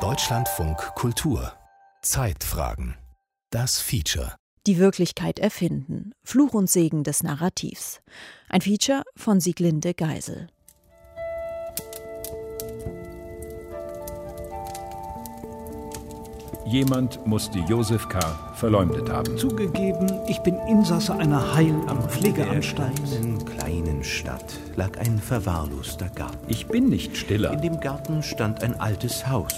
Deutschlandfunk 0.00 0.78
Kultur 0.96 1.52
Zeitfragen 2.02 2.96
Das 3.50 3.80
Feature 3.80 4.34
Die 4.66 4.78
Wirklichkeit 4.78 5.38
erfinden. 5.38 6.10
Fluch 6.24 6.54
und 6.54 6.68
Segen 6.68 7.04
des 7.04 7.22
Narrativs. 7.22 8.00
Ein 8.48 8.62
Feature 8.62 9.04
von 9.14 9.38
Sieglinde 9.38 9.94
Geisel. 9.94 10.48
Jemand 16.66 17.24
musste 17.26 17.58
Josef 17.58 18.08
K. 18.08 18.18
verleumdet 18.54 19.10
haben. 19.10 19.36
Zugegeben, 19.36 20.10
ich 20.26 20.40
bin 20.40 20.56
Insasse 20.68 21.14
einer 21.14 21.54
Heil- 21.54 21.78
am 21.86 22.02
Pflegeanstalt. 22.08 22.92
In 23.20 23.34
einer 23.34 23.44
kleinen 23.44 24.02
Stadt 24.02 24.58
lag 24.74 24.98
ein 24.98 25.18
verwahrloster 25.18 26.08
Garten. 26.08 26.38
Ich 26.48 26.66
bin 26.66 26.88
nicht 26.88 27.16
stiller. 27.16 27.52
In 27.52 27.60
dem 27.60 27.80
Garten 27.80 28.22
stand 28.22 28.62
ein 28.62 28.80
altes 28.80 29.28
Haus. 29.28 29.52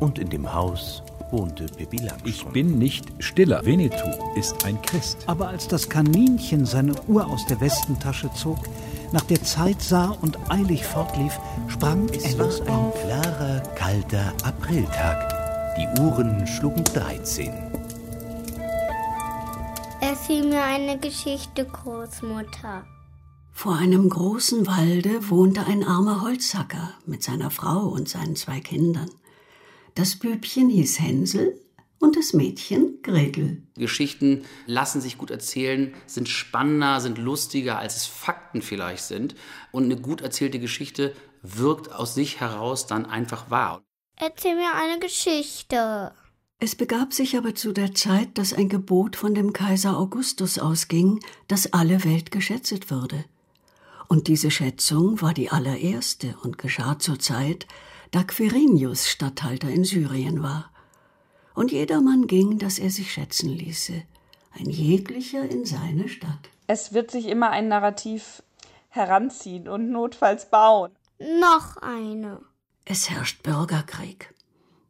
Und 0.00 0.18
in 0.18 0.30
dem 0.30 0.52
Haus 0.52 1.04
wohnte 1.30 1.66
Pippi 1.66 1.98
Langstrumpf. 1.98 2.26
Ich 2.26 2.44
bin 2.46 2.76
nicht 2.76 3.06
stiller. 3.20 3.64
Winnetou 3.64 4.10
ist 4.36 4.64
ein 4.66 4.82
Christ. 4.82 5.18
Aber 5.26 5.48
als 5.48 5.68
das 5.68 5.88
Kaninchen 5.88 6.66
seine 6.66 6.94
Uhr 7.06 7.24
aus 7.24 7.46
der 7.46 7.60
Westentasche 7.60 8.28
zog, 8.34 8.58
nach 9.12 9.22
der 9.22 9.42
Zeit 9.44 9.80
sah 9.80 10.16
und 10.22 10.38
eilig 10.50 10.84
fortlief, 10.84 11.38
sprang 11.68 12.08
Es 12.08 12.24
Alice 12.38 12.60
war 12.66 12.78
ein 12.78 12.92
klarer, 13.06 13.62
kalter 13.76 14.32
Apriltag. 14.42 15.31
Die 15.78 15.88
Uhren 16.02 16.46
schlugen 16.46 16.84
13. 16.84 17.50
Erzähl 20.02 20.44
mir 20.44 20.62
eine 20.62 20.98
Geschichte, 20.98 21.64
Großmutter. 21.64 22.84
Vor 23.52 23.76
einem 23.76 24.10
großen 24.10 24.66
Walde 24.66 25.30
wohnte 25.30 25.64
ein 25.64 25.82
armer 25.82 26.20
Holzhacker 26.20 26.92
mit 27.06 27.22
seiner 27.22 27.50
Frau 27.50 27.86
und 27.86 28.06
seinen 28.06 28.36
zwei 28.36 28.60
Kindern. 28.60 29.10
Das 29.94 30.16
Bübchen 30.16 30.68
hieß 30.68 31.00
Hänsel 31.00 31.58
und 31.98 32.16
das 32.16 32.34
Mädchen 32.34 33.00
Gretel. 33.02 33.62
Geschichten 33.74 34.44
lassen 34.66 35.00
sich 35.00 35.16
gut 35.16 35.30
erzählen, 35.30 35.94
sind 36.06 36.28
spannender, 36.28 37.00
sind 37.00 37.16
lustiger, 37.16 37.78
als 37.78 37.96
es 37.96 38.04
Fakten 38.04 38.60
vielleicht 38.60 39.04
sind. 39.04 39.36
Und 39.70 39.84
eine 39.84 39.96
gut 39.96 40.20
erzählte 40.20 40.58
Geschichte 40.58 41.14
wirkt 41.40 41.90
aus 41.90 42.14
sich 42.14 42.40
heraus 42.40 42.86
dann 42.86 43.06
einfach 43.06 43.50
wahr. 43.50 43.82
Erzähl 44.16 44.54
mir 44.54 44.74
eine 44.74 44.98
Geschichte. 44.98 46.12
Es 46.58 46.76
begab 46.76 47.12
sich 47.12 47.36
aber 47.36 47.56
zu 47.56 47.72
der 47.72 47.92
Zeit, 47.92 48.38
dass 48.38 48.52
ein 48.52 48.68
Gebot 48.68 49.16
von 49.16 49.34
dem 49.34 49.52
Kaiser 49.52 49.98
Augustus 49.98 50.60
ausging, 50.60 51.18
dass 51.48 51.72
alle 51.72 52.04
Welt 52.04 52.30
geschätzet 52.30 52.90
würde. 52.90 53.24
Und 54.06 54.28
diese 54.28 54.50
Schätzung 54.50 55.20
war 55.22 55.34
die 55.34 55.50
allererste 55.50 56.36
und 56.42 56.58
geschah 56.58 56.98
zur 56.98 57.18
Zeit, 57.18 57.66
da 58.12 58.22
Quirinius 58.22 59.08
Statthalter 59.08 59.70
in 59.70 59.84
Syrien 59.84 60.42
war. 60.42 60.70
Und 61.54 61.72
jedermann 61.72 62.26
ging, 62.26 62.58
dass 62.58 62.78
er 62.78 62.90
sich 62.90 63.12
schätzen 63.12 63.48
ließe, 63.48 64.02
ein 64.52 64.66
jeglicher 64.70 65.48
in 65.48 65.64
seine 65.64 66.08
Stadt. 66.08 66.50
Es 66.66 66.92
wird 66.92 67.10
sich 67.10 67.26
immer 67.26 67.50
ein 67.50 67.68
Narrativ 67.68 68.42
heranziehen 68.88 69.66
und 69.66 69.90
notfalls 69.90 70.48
bauen. 70.48 70.92
Noch 71.18 71.78
eine. 71.78 72.40
Es 72.84 73.10
herrscht 73.10 73.42
Bürgerkrieg. 73.44 74.34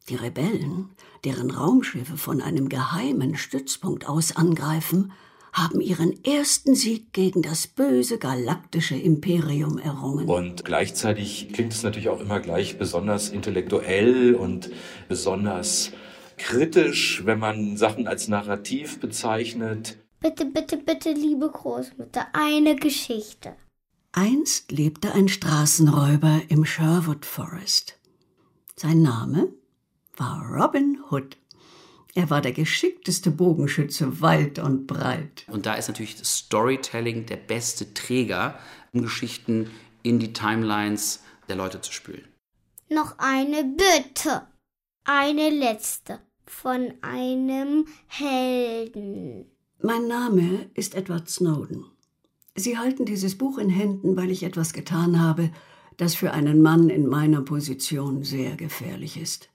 Die 0.09 0.17
Rebellen, 0.17 0.89
deren 1.25 1.51
Raumschiffe 1.51 2.17
von 2.17 2.41
einem 2.41 2.69
geheimen 2.69 3.37
Stützpunkt 3.37 4.09
aus 4.09 4.35
angreifen, 4.35 5.13
haben 5.53 5.83
ihren 5.83 6.25
ersten 6.25 6.75
Sieg 6.75 7.13
gegen 7.13 7.43
das 7.43 7.67
böse 7.67 8.19
galaktische 8.19 8.97
Imperium 8.97 9.77
errungen. 9.77 10.27
Und 10.27 10.65
gleichzeitig 10.65 11.51
klingt 11.53 11.75
es 11.75 11.83
natürlich 11.83 12.09
auch 12.09 12.21
immer 12.21 12.41
gleich 12.41 12.79
besonders 12.79 13.29
intellektuell 13.29 14.35
und 14.35 14.71
besonders 15.09 15.93
kritisch, 16.39 17.23
wenn 17.27 17.39
man 17.39 17.77
Sachen 17.77 18.09
als 18.09 18.29
Narrativ 18.29 18.99
bezeichnet. 19.01 19.99
Bitte, 20.21 20.47
bitte, 20.47 20.79
bitte, 20.79 21.13
liebe 21.13 21.51
Großmutter, 21.51 22.29
eine 22.33 22.75
Geschichte. 22.77 23.55
Einst 24.15 24.71
lebte 24.71 25.15
ein 25.15 25.29
Straßenräuber 25.29 26.43
im 26.49 26.67
Sherwood 26.67 27.25
Forest. 27.25 27.99
Sein 28.77 29.01
Name 29.01 29.49
war 30.19 30.45
Robin 30.47 30.99
Hood. 31.11 31.39
Er 32.15 32.29
war 32.29 32.43
der 32.43 32.53
geschickteste 32.53 33.31
Bogenschütze 33.31 34.21
weit 34.21 34.59
und 34.59 34.87
breit. 34.87 35.47
Und 35.49 35.65
da 35.65 35.75
ist 35.75 35.89
natürlich 35.89 36.17
das 36.17 36.37
Storytelling 36.37 37.25
der 37.25 37.37
beste 37.37 37.95
Träger, 37.95 38.59
um 38.93 39.01
Geschichten 39.01 39.71
in 40.03 40.19
die 40.19 40.35
Timelines 40.35 41.23
der 41.49 41.57
Leute 41.57 41.81
zu 41.81 41.91
spülen. 41.91 42.29
Noch 42.91 43.15
eine 43.17 43.65
Bitte. 43.65 44.43
Eine 45.05 45.49
letzte. 45.49 46.19
Von 46.45 46.93
einem 47.01 47.87
Helden. 48.09 49.47
Mein 49.81 50.07
Name 50.07 50.71
ist 50.75 50.95
Edward 50.95 51.31
Snowden. 51.31 51.87
Sie 52.55 52.79
halten 52.79 53.05
dieses 53.05 53.39
Buch 53.39 53.59
in 53.59 53.71
Händen, 53.71 54.17
weil 54.17 54.31
ich 54.31 54.43
etwas 54.43 54.73
getan 54.73 55.21
habe, 55.21 55.51
das 55.97 56.15
für 56.15 56.33
einen 56.33 56.61
Mann 56.61 56.91
in 56.91 57.07
meiner 57.07 57.43
Position 57.43 58.25
sehr 58.25 58.57
gefährlich 58.57 59.17
ist. 59.21 59.49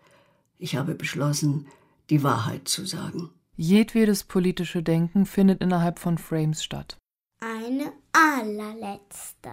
Ich 0.57 0.75
habe 0.75 0.95
beschlossen, 0.95 1.67
die 2.09 2.23
Wahrheit 2.23 2.67
zu 2.67 2.85
sagen. 2.85 3.29
Jedwedes 3.55 4.23
politische 4.23 4.83
Denken 4.83 5.25
findet 5.25 5.61
innerhalb 5.61 5.99
von 5.99 6.17
Frames 6.17 6.63
statt. 6.63 6.97
Eine 7.39 7.91
allerletzte. 8.13 9.49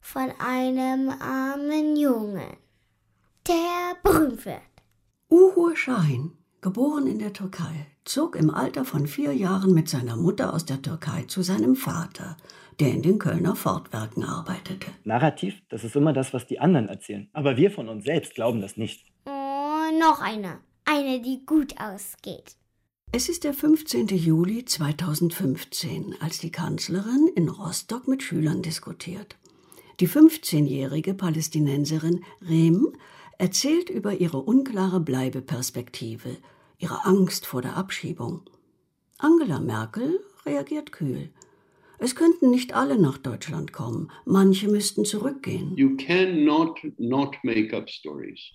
Von 0.00 0.30
einem 0.38 1.08
armen 1.08 1.96
Jungen, 1.96 2.56
der 3.46 3.96
berühmt 4.02 4.44
wird. 4.44 4.60
Uhur 5.30 5.76
Şahin, 5.76 6.32
geboren 6.60 7.06
in 7.06 7.18
der 7.18 7.32
Türkei, 7.32 7.86
zog 8.04 8.36
im 8.36 8.50
Alter 8.50 8.84
von 8.84 9.06
vier 9.06 9.32
Jahren 9.32 9.72
mit 9.72 9.88
seiner 9.88 10.16
Mutter 10.16 10.52
aus 10.52 10.64
der 10.64 10.82
Türkei 10.82 11.24
zu 11.24 11.42
seinem 11.42 11.74
Vater, 11.74 12.36
der 12.80 12.90
in 12.90 13.02
den 13.02 13.18
Kölner 13.18 13.56
Fortwerken 13.56 14.24
arbeitete. 14.24 14.90
Narrativ, 15.04 15.54
das 15.68 15.84
ist 15.84 15.96
immer 15.96 16.12
das, 16.12 16.34
was 16.34 16.46
die 16.46 16.60
anderen 16.60 16.88
erzählen. 16.88 17.28
Aber 17.32 17.56
wir 17.56 17.70
von 17.70 17.88
uns 17.88 18.04
selbst 18.04 18.34
glauben 18.34 18.60
das 18.60 18.76
nicht. 18.76 19.06
Oh, 19.26 19.98
noch 19.98 20.20
eine. 20.20 20.58
Eine, 20.84 21.20
die 21.22 21.46
gut 21.46 21.80
ausgeht. 21.80 22.56
Es 23.12 23.28
ist 23.28 23.44
der 23.44 23.54
15. 23.54 24.08
Juli 24.08 24.64
2015, 24.64 26.16
als 26.20 26.40
die 26.40 26.50
Kanzlerin 26.50 27.30
in 27.34 27.48
Rostock 27.48 28.08
mit 28.08 28.22
Schülern 28.22 28.60
diskutiert. 28.60 29.36
Die 30.00 30.08
15-jährige 30.08 31.14
Palästinenserin 31.14 32.24
Rehm 32.42 32.92
erzählt 33.38 33.88
über 33.88 34.14
ihre 34.14 34.38
unklare 34.38 34.98
Bleibeperspektive, 35.00 36.36
ihre 36.78 37.04
Angst 37.04 37.46
vor 37.46 37.62
der 37.62 37.76
Abschiebung. 37.76 38.42
Angela 39.18 39.60
Merkel 39.60 40.20
reagiert 40.44 40.92
kühl. 40.92 41.30
Es 41.98 42.14
könnten 42.14 42.50
nicht 42.50 42.74
alle 42.74 42.98
nach 42.98 43.18
Deutschland 43.18 43.72
kommen, 43.72 44.10
manche 44.24 44.68
müssten 44.68 45.04
zurückgehen. 45.04 45.76
You 45.76 45.96
cannot 45.96 46.78
not 46.98 47.36
make 47.44 47.74
up 47.76 47.88
stories. 47.88 48.52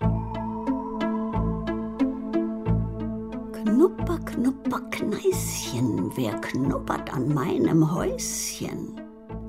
Knupper, 3.54 4.20
knupper, 4.20 4.82
Kneischen, 4.92 6.12
wer 6.16 6.34
knuppert 6.42 7.14
an 7.14 7.34
meinem 7.34 7.94
Häuschen? 7.94 9.00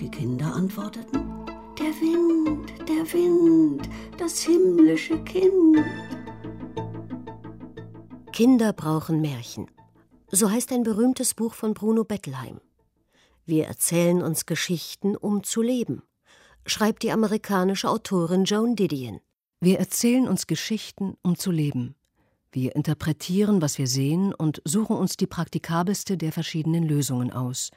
Die 0.00 0.10
Kinder 0.10 0.54
antworteten, 0.54 1.44
der 1.78 1.92
Wind, 2.00 2.72
der 2.88 3.12
Wind, 3.12 3.88
das 4.16 4.40
himmlische 4.42 5.18
Kind. 5.24 5.84
Kinder 8.32 8.72
brauchen 8.72 9.20
Märchen. 9.20 9.66
So 10.30 10.50
heißt 10.50 10.72
ein 10.72 10.84
berühmtes 10.84 11.34
Buch 11.34 11.54
von 11.54 11.74
Bruno 11.74 12.04
Bettelheim. 12.04 12.60
Wir 13.44 13.66
erzählen 13.66 14.22
uns 14.22 14.46
Geschichten, 14.46 15.16
um 15.16 15.42
zu 15.42 15.62
leben, 15.62 16.02
schreibt 16.64 17.02
die 17.02 17.10
amerikanische 17.10 17.90
Autorin 17.90 18.44
Joan 18.44 18.76
Didion. 18.76 19.20
Wir 19.60 19.80
erzählen 19.80 20.28
uns 20.28 20.46
Geschichten, 20.46 21.16
um 21.22 21.36
zu 21.36 21.50
leben. 21.50 21.96
Wir 22.52 22.76
interpretieren, 22.76 23.60
was 23.62 23.78
wir 23.78 23.88
sehen 23.88 24.32
und 24.32 24.62
suchen 24.64 24.96
uns 24.96 25.16
die 25.16 25.26
praktikabelste 25.26 26.16
der 26.16 26.30
verschiedenen 26.30 26.84
Lösungen 26.84 27.32
aus. 27.32 27.70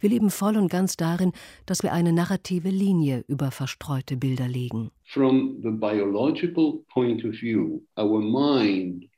Wir 0.00 0.10
leben 0.10 0.30
voll 0.30 0.56
und 0.56 0.68
ganz 0.68 0.96
darin, 0.96 1.32
dass 1.66 1.82
wir 1.82 1.92
eine 1.92 2.12
narrative 2.12 2.70
Linie 2.70 3.24
über 3.28 3.50
verstreute 3.50 4.16
Bilder 4.16 4.48
legen. 4.48 4.90
From 5.04 5.60
the 5.62 5.70
biological 5.70 6.82
point 6.92 7.24
of 7.24 7.32
view, 7.32 7.82
our 7.96 8.20
mind 8.20 9.11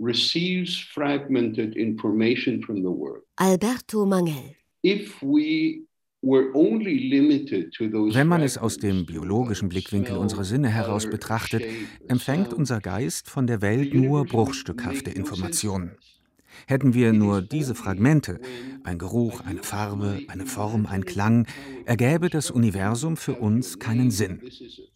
receives 0.00 0.78
fragmented 0.78 1.76
information 1.76 2.62
from 2.62 2.76
the 2.76 2.90
world. 2.90 3.22
Alberto 3.36 4.06
Mangel. 4.06 4.56
If 4.82 5.22
we 5.22 5.82
were 6.22 6.50
only 6.54 7.10
limited 7.10 7.72
to 7.72 7.88
those 7.88 8.14
Wenn 8.14 8.26
man 8.26 8.42
es 8.42 8.58
aus 8.58 8.78
dem 8.78 9.06
biologischen 9.06 9.68
Blickwinkel 9.68 10.16
unserer 10.16 10.44
Sinne 10.44 10.68
heraus 10.68 11.08
betrachtet, 11.08 11.62
empfängt 12.08 12.52
unser 12.52 12.80
Geist 12.80 13.28
von 13.28 13.46
der 13.46 13.62
Welt 13.62 13.94
nur 13.94 14.24
bruchstückhafte 14.24 15.10
Informationen. 15.10 15.92
Hätten 16.66 16.94
wir 16.94 17.12
nur 17.12 17.42
diese 17.42 17.74
Fragmente, 17.74 18.40
ein 18.84 18.98
Geruch, 18.98 19.40
eine 19.40 19.62
Farbe, 19.62 20.20
eine 20.28 20.46
Form, 20.46 20.86
ein 20.86 21.04
Klang, 21.04 21.46
ergäbe 21.86 22.28
das 22.28 22.50
Universum 22.50 23.16
für 23.16 23.34
uns 23.34 23.78
keinen 23.78 24.10
Sinn. 24.10 24.40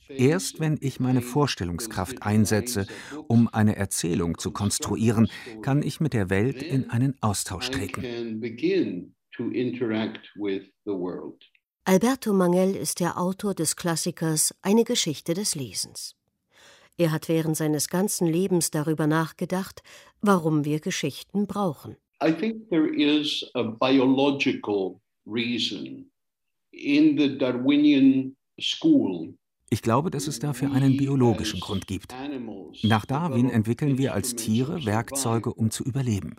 Erst 0.08 0.60
wenn 0.60 0.78
ich 0.80 1.00
meine 1.00 1.22
Vorstellungskraft 1.22 2.22
einsetze, 2.22 2.86
um 3.28 3.48
eine 3.48 3.76
Erzählung 3.76 4.38
zu 4.38 4.50
konstruieren, 4.50 5.28
kann 5.62 5.82
ich 5.82 6.00
mit 6.00 6.12
der 6.12 6.30
Welt 6.30 6.62
in 6.62 6.90
einen 6.90 7.16
Austausch 7.20 7.70
treten. 7.70 8.42
Alberto 11.86 12.32
Mangel 12.32 12.76
ist 12.76 13.00
der 13.00 13.18
Autor 13.18 13.54
des 13.54 13.76
Klassikers 13.76 14.54
Eine 14.62 14.84
Geschichte 14.84 15.34
des 15.34 15.54
Lesens. 15.54 16.16
Er 16.96 17.10
hat 17.10 17.28
während 17.28 17.56
seines 17.56 17.88
ganzen 17.88 18.26
Lebens 18.26 18.70
darüber 18.70 19.06
nachgedacht, 19.06 19.82
warum 20.20 20.64
wir 20.64 20.80
Geschichten 20.80 21.46
brauchen. 21.46 21.96
I 22.22 22.32
think 22.32 22.70
there 22.70 22.88
is 22.88 23.44
a 23.54 23.62
biological 23.64 25.00
reason 25.26 26.10
in 26.70 27.18
the 27.18 27.36
Darwinian 27.36 28.36
school 28.60 29.34
ich 29.74 29.82
glaube, 29.82 30.12
dass 30.12 30.28
es 30.28 30.38
dafür 30.38 30.72
einen 30.72 30.96
biologischen 30.96 31.58
Grund 31.58 31.88
gibt. 31.88 32.14
Nach 32.84 33.04
Darwin 33.04 33.50
entwickeln 33.50 33.98
wir 33.98 34.14
als 34.14 34.36
Tiere 34.36 34.86
Werkzeuge, 34.86 35.52
um 35.52 35.72
zu 35.72 35.82
überleben. 35.82 36.36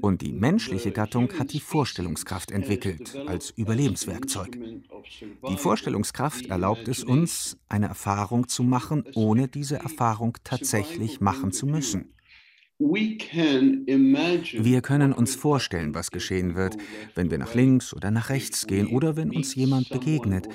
Und 0.00 0.22
die 0.22 0.32
menschliche 0.32 0.92
Gattung 0.92 1.28
hat 1.40 1.52
die 1.52 1.58
Vorstellungskraft 1.58 2.52
entwickelt 2.52 3.16
als 3.26 3.50
Überlebenswerkzeug. 3.50 4.56
Die 5.48 5.56
Vorstellungskraft 5.56 6.46
erlaubt 6.46 6.86
es 6.86 7.02
uns, 7.02 7.58
eine 7.68 7.88
Erfahrung 7.88 8.46
zu 8.46 8.62
machen, 8.62 9.02
ohne 9.16 9.48
diese 9.48 9.78
Erfahrung 9.78 10.36
tatsächlich 10.44 11.20
machen 11.20 11.50
zu 11.50 11.66
müssen. 11.66 12.14
Wir 12.80 13.18
können 14.82 15.12
uns 15.12 15.34
vorstellen, 15.34 15.94
was 15.94 16.12
geschehen 16.12 16.54
wird, 16.54 16.76
wenn 17.16 17.28
wir 17.28 17.38
nach 17.38 17.54
links 17.54 17.92
oder 17.92 18.12
nach 18.12 18.30
rechts 18.30 18.68
gehen 18.68 18.86
oder 18.86 19.16
wenn 19.16 19.34
uns 19.34 19.56
jemand 19.56 19.88
begegnet. 19.88 20.46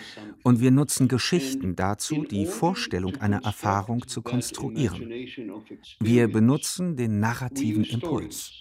Und 0.42 0.62
wir 0.62 0.72
nutzen 0.72 1.10
Geschichten 1.10 1.76
dazu, 1.76 2.24
die 2.24 2.46
Vorstellung 2.46 3.18
einer 3.18 3.44
Erfahrung 3.44 4.08
zu 4.08 4.22
konstruieren. 4.22 5.12
Wir 6.00 6.30
benutzen 6.30 6.96
den 6.96 7.20
narrativen 7.20 7.84
Impuls. 7.84 8.54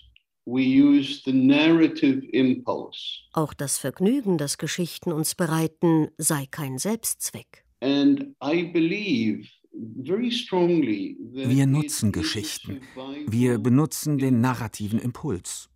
Auch 3.32 3.54
das 3.54 3.78
Vergnügen, 3.78 4.38
das 4.38 4.58
Geschichten 4.58 5.12
uns 5.12 5.36
bereiten, 5.36 6.08
sei 6.18 6.46
kein 6.50 6.78
Selbstzweck. 6.78 7.64
And 7.80 8.34
I 8.42 8.64
believe 8.64 9.48
wir 9.72 11.66
nutzen 11.66 12.12
Geschichten. 12.12 12.80
Wir 13.26 13.58
benutzen 13.58 14.18
den 14.18 14.40
narrativen 14.40 14.98
Impuls. 14.98 15.68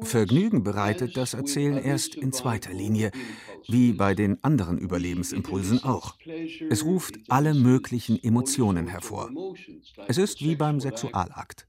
Vergnügen 0.00 0.62
bereitet 0.62 1.16
das 1.16 1.34
Erzählen 1.34 1.76
erst 1.76 2.14
in 2.14 2.32
zweiter 2.32 2.72
Linie, 2.72 3.10
wie 3.68 3.92
bei 3.92 4.14
den 4.14 4.42
anderen 4.42 4.78
Überlebensimpulsen 4.78 5.84
auch. 5.84 6.16
Es 6.70 6.84
ruft 6.84 7.18
alle 7.28 7.52
möglichen 7.54 8.22
Emotionen 8.22 8.86
hervor. 8.86 9.30
Es 10.08 10.16
ist 10.16 10.40
wie 10.40 10.56
beim 10.56 10.80
Sexualakt. 10.80 11.66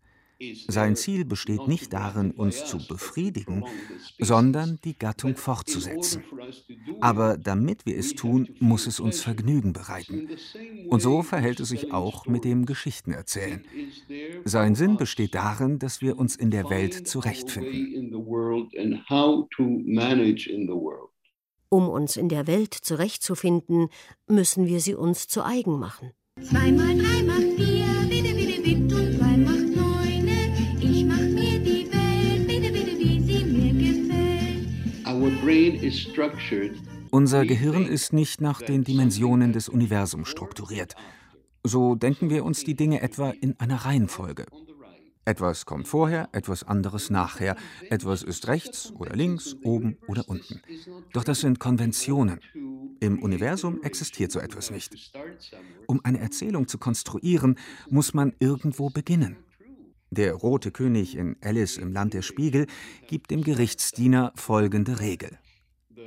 Sein 0.67 0.95
Ziel 0.95 1.25
besteht 1.25 1.67
nicht 1.67 1.93
darin, 1.93 2.31
uns 2.31 2.65
zu 2.65 2.85
befriedigen, 2.87 3.63
sondern 4.19 4.79
die 4.83 4.97
Gattung 4.97 5.35
fortzusetzen. 5.35 6.23
Aber 7.01 7.37
damit 7.37 7.85
wir 7.85 7.97
es 7.97 8.15
tun, 8.15 8.49
muss 8.59 8.87
es 8.87 8.99
uns 8.99 9.21
Vergnügen 9.21 9.73
bereiten. 9.73 10.29
Und 10.89 11.01
so 11.01 11.23
verhält 11.23 11.59
es 11.59 11.69
sich 11.69 11.91
auch 11.91 12.25
mit 12.25 12.43
dem 12.43 12.65
Geschichtenerzählen. 12.65 13.65
Sein 14.43 14.75
Sinn 14.75 14.97
besteht 14.97 15.35
darin, 15.35 15.79
dass 15.79 16.01
wir 16.01 16.17
uns 16.17 16.35
in 16.35 16.51
der 16.51 16.69
Welt 16.69 17.07
zurechtfinden. 17.07 18.13
Um 21.69 21.89
uns 21.89 22.15
in 22.15 22.29
der 22.29 22.47
Welt 22.47 22.73
zurechtzufinden, 22.73 23.89
müssen 24.27 24.67
wir 24.67 24.79
sie 24.79 24.95
uns 24.95 25.27
zu 25.27 25.43
eigen 25.43 25.79
machen. 25.79 26.11
Zweimal 26.41 26.97
drei 26.97 27.23
macht 27.23 27.55
vier, 27.55 27.75
Unser 37.12 37.45
Gehirn 37.45 37.86
ist 37.86 38.13
nicht 38.13 38.42
nach 38.42 38.62
den 38.63 38.83
Dimensionen 38.83 39.53
des 39.53 39.69
Universums 39.69 40.27
strukturiert. 40.27 40.95
So 41.63 41.94
denken 41.94 42.31
wir 42.31 42.44
uns 42.44 42.63
die 42.63 42.75
Dinge 42.75 43.01
etwa 43.01 43.30
in 43.30 43.59
einer 43.59 43.86
Reihenfolge. 43.86 44.45
Etwas 45.24 45.65
kommt 45.65 45.88
vorher, 45.88 46.30
etwas 46.31 46.63
anderes 46.63 47.09
nachher. 47.09 47.56
Etwas 47.89 48.24
ist 48.24 48.47
rechts 48.47 48.92
oder 48.94 49.15
links, 49.15 49.56
oben 49.63 49.97
oder 50.07 50.27
unten. 50.27 50.62
Doch 51.13 51.24
das 51.24 51.42
sind 51.42 51.59
Konventionen. 51.59 52.39
Im 53.00 53.21
Universum 53.21 53.83
existiert 53.83 54.31
so 54.31 54.39
etwas 54.39 54.71
nicht. 54.71 55.13
Um 55.88 56.00
eine 56.03 56.19
Erzählung 56.19 56.68
zu 56.68 56.80
konstruieren, 56.80 57.57
muss 57.89 58.13
man 58.13 58.33
irgendwo 58.39 58.89
beginnen. 58.89 59.38
Der 60.11 60.33
rote 60.33 60.71
König 60.71 61.15
in 61.15 61.35
Alice 61.41 61.77
im 61.77 61.91
Land 61.91 62.13
der 62.13 62.21
Spiegel 62.21 62.67
gibt 63.07 63.31
dem 63.31 63.43
Gerichtsdiener 63.43 64.31
folgende 64.35 64.99
Regel. 64.99 65.37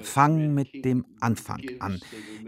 Fang 0.00 0.54
mit 0.54 0.84
dem 0.84 1.04
Anfang 1.20 1.62
an, 1.80 2.00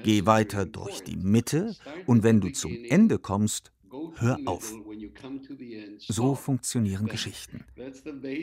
geh 0.02 0.24
weiter 0.26 0.66
durch 0.66 1.02
die 1.02 1.16
Mitte 1.16 1.74
und 2.06 2.22
wenn 2.22 2.40
du 2.40 2.50
zum 2.50 2.76
Ende 2.88 3.18
kommst, 3.18 3.72
hör 4.16 4.38
auf. 4.44 4.74
So 5.98 6.34
funktionieren 6.34 7.06
Geschichten. 7.06 7.64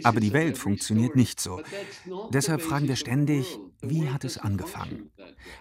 Aber 0.04 0.20
die 0.20 0.34
Welt 0.34 0.58
funktioniert 0.58 1.16
nicht 1.16 1.40
so. 1.40 1.62
Deshalb 2.32 2.62
fragen 2.62 2.88
wir 2.88 2.96
ständig, 2.96 3.58
wie 3.82 4.10
hat 4.10 4.24
es 4.24 4.38
angefangen? 4.38 5.12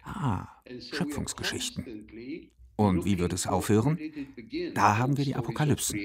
Ah, 0.02 0.48
Schöpfungsgeschichten. 0.92 2.50
Und 2.76 3.04
wie 3.04 3.18
wird 3.18 3.32
es 3.32 3.46
aufhören? 3.46 3.98
Da 4.74 4.98
haben 4.98 5.16
wir 5.16 5.24
die 5.24 5.34
Apokalypsen. 5.34 5.98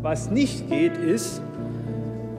Was 0.00 0.30
nicht 0.30 0.66
geht, 0.70 0.96
ist, 0.96 1.42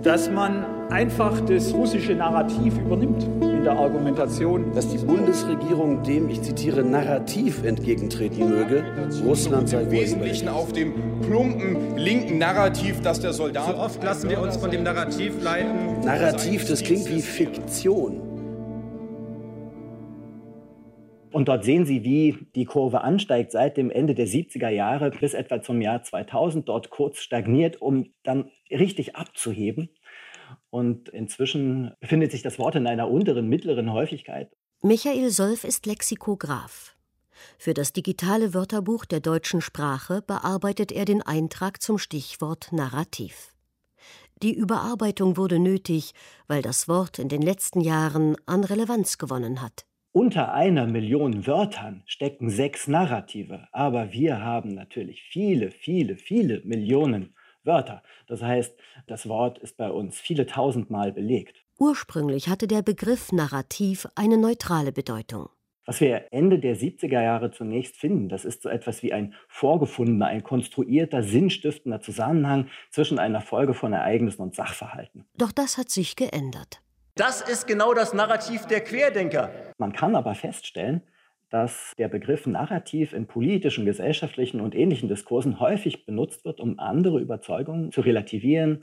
dass 0.01 0.31
man 0.31 0.65
einfach 0.89 1.39
das 1.41 1.75
russische 1.75 2.15
Narrativ 2.15 2.75
übernimmt 2.79 3.23
in 3.41 3.63
der 3.63 3.77
Argumentation. 3.77 4.73
Dass 4.73 4.87
die 4.87 4.97
Bundesregierung 4.97 6.01
dem, 6.01 6.27
ich 6.29 6.41
zitiere, 6.41 6.83
Narrativ 6.83 7.63
entgegentreten 7.63 8.49
möge, 8.49 8.83
Russland 9.23 9.69
sei 9.69 9.83
Im 9.83 9.91
Wesentlichen 9.91 10.47
auf 10.47 10.73
dem 10.73 10.93
plumpen 11.21 11.97
linken 11.97 12.39
Narrativ, 12.39 13.01
dass 13.01 13.19
der 13.19 13.33
Soldat... 13.33 13.75
So 13.75 13.77
oft 13.77 14.03
lassen 14.03 14.27
wir 14.27 14.41
uns 14.41 14.57
von 14.57 14.71
dem 14.71 14.81
Narrativ 14.81 15.43
leiten. 15.43 15.99
Narrativ, 16.03 16.67
das 16.67 16.81
klingt 16.81 17.07
wie 17.11 17.21
Fiktion. 17.21 18.26
Und 21.37 21.49
dort 21.49 21.63
sehen 21.63 21.85
Sie, 21.85 22.03
wie 22.03 22.47
die 22.55 22.65
Kurve 22.65 23.01
ansteigt 23.01 23.51
seit 23.51 23.77
dem 23.77 23.91
Ende 23.91 24.15
der 24.15 24.25
70er 24.25 24.69
Jahre 24.69 25.11
bis 25.11 25.35
etwa 25.35 25.61
zum 25.61 25.81
Jahr 25.81 26.01
2000, 26.01 26.67
dort 26.67 26.89
kurz 26.89 27.19
stagniert, 27.19 27.79
um 27.79 28.11
dann 28.23 28.49
richtig 28.71 29.15
abzuheben. 29.15 29.89
Und 30.71 31.09
inzwischen 31.09 31.93
befindet 31.99 32.31
sich 32.31 32.41
das 32.41 32.57
Wort 32.57 32.73
in 32.73 32.87
einer 32.87 33.07
unteren, 33.07 33.47
mittleren 33.49 33.93
Häufigkeit. 33.93 34.49
Michael 34.81 35.29
Solf 35.29 35.63
ist 35.63 35.85
Lexikograph. 35.85 36.95
Für 37.59 37.75
das 37.75 37.93
digitale 37.93 38.55
Wörterbuch 38.55 39.05
der 39.05 39.19
deutschen 39.19 39.61
Sprache 39.61 40.23
bearbeitet 40.23 40.91
er 40.91 41.05
den 41.05 41.21
Eintrag 41.21 41.83
zum 41.83 41.99
Stichwort 41.99 42.69
Narrativ. 42.71 43.53
Die 44.41 44.55
Überarbeitung 44.55 45.37
wurde 45.37 45.59
nötig, 45.59 46.13
weil 46.47 46.63
das 46.63 46.87
Wort 46.87 47.19
in 47.19 47.29
den 47.29 47.43
letzten 47.43 47.81
Jahren 47.81 48.35
an 48.47 48.63
Relevanz 48.63 49.19
gewonnen 49.19 49.61
hat. 49.61 49.86
Unter 50.17 50.51
einer 50.51 50.87
Million 50.87 51.45
Wörtern 51.45 52.01
stecken 52.07 52.49
sechs 52.49 52.87
Narrative, 52.87 53.67
aber 53.71 54.13
wir 54.13 54.41
haben 54.41 54.73
natürlich 54.73 55.21
viele, 55.21 55.69
viele, 55.69 56.15
viele 56.15 56.61
Millionen 56.65 57.35
Wörter. 57.63 58.01
Das 58.25 58.41
heißt, 58.41 58.75
das 59.05 59.29
Wort 59.29 59.59
ist 59.59 59.77
bei 59.77 59.91
uns 59.91 60.19
viele 60.19 60.47
tausendmal 60.47 61.11
belegt. 61.11 61.63
Ursprünglich 61.77 62.49
hatte 62.49 62.67
der 62.67 62.81
Begriff 62.81 63.31
Narrativ 63.31 64.07
eine 64.15 64.39
neutrale 64.39 64.91
Bedeutung. 64.91 65.49
Was 65.85 66.01
wir 66.01 66.33
Ende 66.33 66.57
der 66.57 66.75
70er 66.75 67.21
Jahre 67.21 67.51
zunächst 67.51 67.95
finden, 67.95 68.27
das 68.27 68.43
ist 68.43 68.63
so 68.63 68.69
etwas 68.69 69.03
wie 69.03 69.13
ein 69.13 69.35
vorgefundener, 69.47 70.25
ein 70.25 70.41
konstruierter, 70.41 71.21
sinnstiftender 71.21 72.01
Zusammenhang 72.01 72.69
zwischen 72.89 73.19
einer 73.19 73.41
Folge 73.41 73.75
von 73.75 73.93
Ereignissen 73.93 74.41
und 74.41 74.55
Sachverhalten. 74.55 75.25
Doch 75.37 75.51
das 75.51 75.77
hat 75.77 75.91
sich 75.91 76.15
geändert. 76.15 76.81
Das 77.17 77.41
ist 77.41 77.65
genau 77.65 77.95
das 77.95 78.13
Narrativ 78.13 78.67
der 78.67 78.81
Querdenker. 78.81 79.49
Man 79.79 79.91
kann 79.91 80.15
aber 80.15 80.35
feststellen, 80.35 81.01
dass 81.49 81.93
der 81.97 82.09
Begriff 82.09 82.45
Narrativ 82.45 83.11
in 83.11 83.25
politischen, 83.25 83.85
gesellschaftlichen 83.85 84.61
und 84.61 84.75
ähnlichen 84.75 85.09
Diskursen 85.09 85.59
häufig 85.59 86.05
benutzt 86.05 86.45
wird, 86.45 86.59
um 86.59 86.77
andere 86.77 87.19
Überzeugungen 87.19 87.91
zu 87.91 88.01
relativieren 88.01 88.81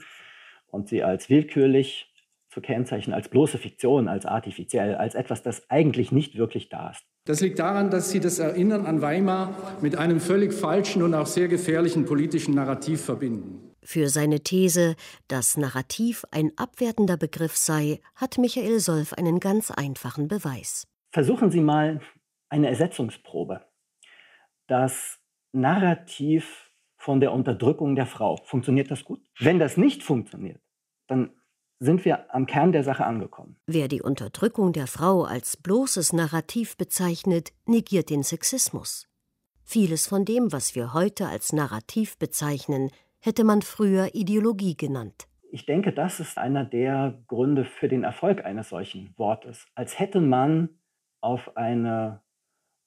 und 0.67 0.89
sie 0.89 1.01
als 1.01 1.29
willkürlich 1.29 2.11
zu 2.49 2.59
kennzeichnen, 2.59 3.13
als 3.13 3.29
bloße 3.29 3.57
Fiktion, 3.57 4.09
als 4.09 4.25
artifiziell, 4.25 4.95
als 4.95 5.15
etwas, 5.15 5.41
das 5.41 5.69
eigentlich 5.69 6.11
nicht 6.11 6.37
wirklich 6.37 6.67
da 6.67 6.89
ist. 6.89 7.05
Das 7.25 7.39
liegt 7.39 7.59
daran, 7.59 7.89
dass 7.89 8.11
Sie 8.11 8.19
das 8.19 8.39
Erinnern 8.39 8.85
an 8.85 9.01
Weimar 9.01 9.55
mit 9.81 9.97
einem 9.97 10.19
völlig 10.19 10.53
falschen 10.53 11.01
und 11.01 11.13
auch 11.13 11.25
sehr 11.25 11.47
gefährlichen 11.47 12.05
politischen 12.05 12.53
Narrativ 12.53 13.01
verbinden. 13.01 13.74
Für 13.85 14.09
seine 14.09 14.39
These, 14.39 14.95
dass 15.27 15.57
Narrativ 15.57 16.25
ein 16.31 16.51
abwertender 16.57 17.17
Begriff 17.17 17.55
sei, 17.55 18.01
hat 18.15 18.39
Michael 18.39 18.79
Solf 18.79 19.13
einen 19.13 19.39
ganz 19.39 19.69
einfachen 19.69 20.27
Beweis. 20.27 20.87
Versuchen 21.11 21.51
Sie 21.51 21.61
mal 21.61 22.01
eine 22.49 22.67
Ersetzungsprobe. 22.67 23.61
Das 24.65 25.19
Narrativ 25.51 26.71
von 26.97 27.19
der 27.19 27.31
Unterdrückung 27.31 27.95
der 27.95 28.07
Frau. 28.07 28.37
Funktioniert 28.45 28.89
das 28.89 29.03
gut? 29.03 29.21
Wenn 29.39 29.59
das 29.59 29.77
nicht 29.77 30.01
funktioniert, 30.01 30.59
dann 31.05 31.29
sind 31.77 32.05
wir 32.05 32.33
am 32.33 32.47
Kern 32.47 32.71
der 32.71 32.83
Sache 32.83 33.05
angekommen. 33.05 33.57
Wer 33.67 33.87
die 33.87 34.01
Unterdrückung 34.01 34.73
der 34.73 34.87
Frau 34.87 35.23
als 35.23 35.57
bloßes 35.57 36.11
Narrativ 36.11 36.75
bezeichnet, 36.75 37.53
negiert 37.67 38.09
den 38.09 38.23
Sexismus. 38.23 39.07
Vieles 39.63 40.07
von 40.07 40.25
dem, 40.25 40.51
was 40.51 40.73
wir 40.73 40.93
heute 40.93 41.27
als 41.27 41.53
Narrativ 41.53 42.17
bezeichnen, 42.17 42.89
hätte 43.25 43.43
man 43.43 43.61
früher 43.61 44.13
Ideologie 44.13 44.77
genannt. 44.77 45.27
Ich 45.51 45.65
denke, 45.65 45.91
das 45.93 46.19
ist 46.19 46.37
einer 46.37 46.65
der 46.65 47.23
Gründe 47.27 47.65
für 47.65 47.87
den 47.87 48.03
Erfolg 48.03 48.43
eines 48.43 48.69
solchen 48.69 49.13
Wortes. 49.17 49.65
Als 49.73 49.99
hätte 49.99 50.21
man 50.21 50.69
auf 51.21 51.57
eine 51.57 52.21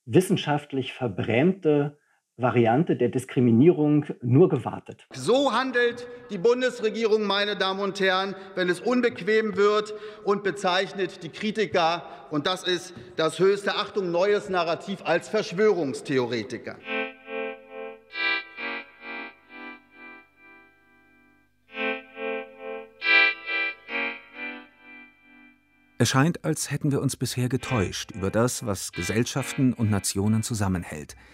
wissenschaftlich 0.05 0.93
verbrämte 0.93 1.99
Variante 2.37 2.95
der 2.95 3.09
Diskriminierung 3.09 4.07
nur 4.23 4.49
gewartet. 4.49 5.09
So 5.13 5.53
handelt 5.53 6.07
die 6.31 6.39
Bundesregierung, 6.39 7.25
meine 7.25 7.57
Damen 7.57 7.81
und 7.81 7.99
Herren, 7.99 8.37
wenn 8.55 8.69
es 8.69 8.81
unbequem 8.81 9.57
wird 9.57 9.93
und 10.25 10.45
bezeichnet 10.45 11.25
die 11.25 11.31
Kritiker, 11.31 12.05
und 12.31 12.47
das 12.47 12.63
ist 12.63 12.95
das 13.17 13.41
höchste 13.41 13.75
Achtung 13.75 14.13
neues 14.13 14.51
Narrativ, 14.51 15.01
als 15.05 15.29
Verschwörungstheoretiker. 15.29 16.77
Es 25.99 26.09
scheint, 26.09 26.45
als 26.45 26.71
hätten 26.71 26.93
wir 26.93 27.03
uns 27.03 27.17
bisher 27.17 27.49
getäuscht 27.49 28.13
über 28.13 28.31
das, 28.31 28.65
was 28.65 28.93
Gesellschaften 28.93 29.73
und 29.73 29.91
Nationen 29.91 30.43
zusammenhält– 30.43 31.17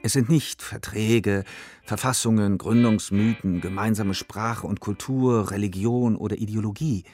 es 0.00 0.12
sind 0.12 0.28
nicht 0.28 0.62
Verträge, 0.62 1.44
Verfassungen, 1.82 2.56
Gründungsmythen, 2.56 3.60
gemeinsame 3.60 4.14
Sprache 4.14 4.66
und 4.66 4.80
Kultur, 4.80 5.50
Religion 5.50 6.16
oder 6.16 6.38
Ideologie. 6.38 7.04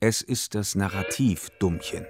Es 0.00 0.22
ist 0.22 0.54
das 0.54 0.74
Narrativ 0.74 1.50
Dummchen. 1.60 2.06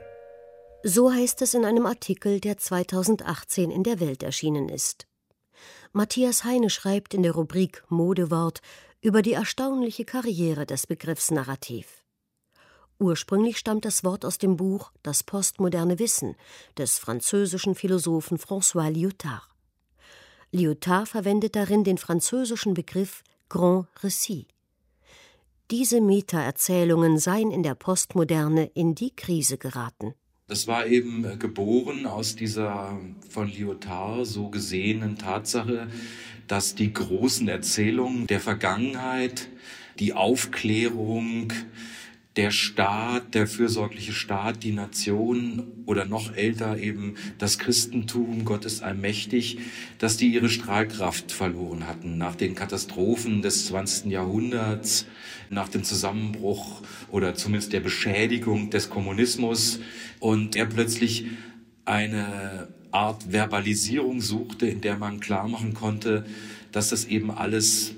So 0.83 1.13
heißt 1.13 1.43
es 1.43 1.55
in 1.55 1.65
einem 1.65 1.85
Artikel, 1.85 2.41
der 2.41 2.57
2018 2.57 3.71
in 3.71 3.83
der 3.83 4.01
Welt 4.01 4.23
erschienen 4.23 4.69
ist. 4.69 5.07
Matthias 5.93 6.45
Heine 6.45 6.71
schreibt 6.71 7.13
in 7.13 7.23
der 7.23 7.33
Rubrik 7.33 7.83
Modewort 7.89 8.61
über 9.03 9.21
die 9.21 9.33
erstaunliche 9.33 10.05
Karriere 10.05 10.65
des 10.65 10.87
Begriffs 10.87 11.31
Narrativ. 11.31 11.98
Ursprünglich 13.01 13.59
stammt 13.59 13.85
das 13.85 14.03
Wort 14.03 14.25
aus 14.25 14.39
dem 14.39 14.57
Buch 14.57 14.91
Das 15.05 15.23
postmoderne 15.23 16.01
Wissen 16.01 16.35
des 16.77 16.99
französischen 16.99 17.77
Philosophen 17.77 18.39
François 18.39 18.91
Lyotard. 18.91 19.49
Lyotard 20.51 21.09
verwendet 21.09 21.55
darin 21.55 21.85
den 21.85 21.99
französischen 21.99 22.75
Begriff 22.75 23.23
Grand 23.49 23.87
Récit. 24.03 24.47
Diese 25.71 26.01
Meta-Erzählungen 26.01 27.19
seien 27.19 27.53
in 27.53 27.63
der 27.63 27.77
Postmoderne 27.77 28.71
in 28.75 28.95
die 28.95 29.15
Krise 29.15 29.59
geraten. 29.59 30.15
Das 30.49 30.67
war 30.67 30.87
eben 30.87 31.39
geboren 31.39 32.07
aus 32.07 32.35
dieser 32.35 32.99
von 33.29 33.49
Lyotard 33.49 34.27
so 34.27 34.49
gesehenen 34.49 35.19
Tatsache, 35.19 35.89
dass 36.49 36.75
die 36.75 36.93
großen 36.93 37.47
Erzählungen 37.47 38.27
der 38.27 38.41
Vergangenheit, 38.41 39.49
die 39.99 40.15
Aufklärung, 40.15 41.53
der 42.39 42.53
Staat, 42.53 43.35
der 43.35 43.49
fürsorgliche 43.49 44.13
Staat, 44.13 44.63
die 44.63 44.71
Nation 44.71 45.65
oder 45.87 46.05
noch 46.05 46.37
älter 46.37 46.79
eben 46.79 47.17
das 47.39 47.59
Christentum, 47.59 48.45
Gott 48.45 48.65
ist 48.65 48.81
allmächtig, 48.81 49.59
dass 49.99 50.19
die 50.19 50.29
ihre 50.29 50.49
Strahlkraft 50.49 51.33
verloren 51.33 51.89
hatten 51.89 52.17
nach 52.17 52.37
den 52.37 52.55
Katastrophen 52.55 53.43
des 53.43 53.67
20. 53.67 54.13
Jahrhunderts, 54.13 55.07
nach 55.51 55.69
dem 55.69 55.83
Zusammenbruch 55.83 56.83
oder 57.11 57.35
zumindest 57.35 57.73
der 57.73 57.81
Beschädigung 57.81 58.71
des 58.71 58.89
Kommunismus 58.89 59.81
und 60.21 60.55
er 60.55 60.67
plötzlich 60.67 61.27
eine 61.87 62.69
Art 62.93 63.33
Verbalisierung 63.33 64.21
suchte, 64.21 64.69
in 64.69 64.81
der 64.81 64.97
man 64.97 65.19
klar 65.19 65.49
machen 65.49 65.75
konnte, 65.75 66.25
dass 66.71 66.91
das 66.91 67.05
eben 67.07 67.33
alles 67.33 67.97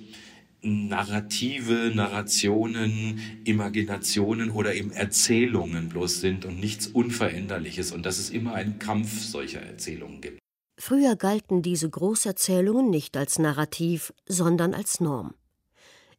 Narrative, 0.62 1.92
Narrationen, 1.94 3.20
Imaginationen 3.44 4.50
oder 4.50 4.74
eben 4.74 4.92
Erzählungen 4.92 5.88
bloß 5.88 6.20
sind 6.20 6.44
und 6.44 6.60
nichts 6.60 6.86
Unveränderliches 6.86 7.92
und 7.92 8.04
dass 8.06 8.18
es 8.18 8.30
immer 8.30 8.54
einen 8.54 8.78
Kampf 8.78 9.22
solcher 9.22 9.60
Erzählungen 9.60 10.20
gibt. 10.20 10.38
Früher 10.78 11.16
galten 11.16 11.62
diese 11.62 11.90
Großerzählungen 11.90 12.88
nicht 12.88 13.16
als 13.16 13.38
Narrativ, 13.38 14.14
sondern 14.26 14.72
als 14.72 15.00
Norm. 15.00 15.34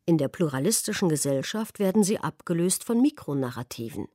In 0.06 0.18
der 0.18 0.28
pluralistischen 0.28 1.10
Gesellschaft 1.10 1.80
werden 1.80 2.04
sie 2.04 2.20
abgelöst 2.20 2.84
von 2.84 3.02
Mikronarrativen. 3.02 4.08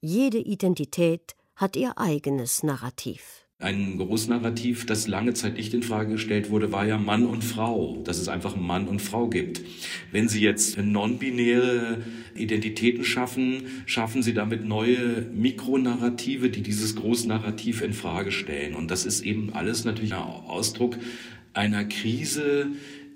Jede 0.00 0.38
Identität 0.38 1.34
hat 1.56 1.76
ihr 1.76 1.98
eigenes 1.98 2.62
Narrativ. 2.62 3.46
Ein 3.62 3.98
Großnarrativ, 3.98 4.86
das 4.86 5.06
lange 5.06 5.34
Zeit 5.34 5.58
nicht 5.58 5.74
in 5.74 5.82
Frage 5.82 6.12
gestellt 6.12 6.48
wurde, 6.48 6.72
war 6.72 6.86
ja 6.86 6.96
Mann 6.96 7.26
und 7.26 7.44
Frau, 7.44 8.00
dass 8.04 8.18
es 8.18 8.28
einfach 8.28 8.56
Mann 8.56 8.88
und 8.88 9.02
Frau 9.02 9.28
gibt. 9.28 9.60
Wenn 10.12 10.30
Sie 10.30 10.40
jetzt 10.40 10.78
non-binäre 10.78 11.98
Identitäten 12.34 13.04
schaffen, 13.04 13.64
schaffen 13.84 14.22
Sie 14.22 14.32
damit 14.32 14.64
neue 14.64 15.26
Mikronarrative, 15.34 16.48
die 16.48 16.62
dieses 16.62 16.96
Großnarrativ 16.96 17.82
in 17.82 17.92
Frage 17.92 18.32
stellen. 18.32 18.74
Und 18.74 18.90
das 18.90 19.04
ist 19.04 19.20
eben 19.20 19.52
alles 19.52 19.84
natürlich 19.84 20.14
ein 20.14 20.22
Ausdruck 20.22 20.96
einer 21.52 21.84
Krise, 21.84 22.68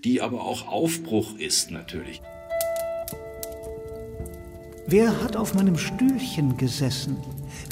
die 0.05 0.21
aber 0.21 0.43
auch 0.43 0.69
Aufbruch 0.69 1.39
ist 1.39 1.71
natürlich. 1.71 2.21
Wer 4.87 5.23
hat 5.23 5.37
auf 5.37 5.55
meinem 5.55 5.79
Stühlchen 5.79 6.59
gesessen? 6.59 7.17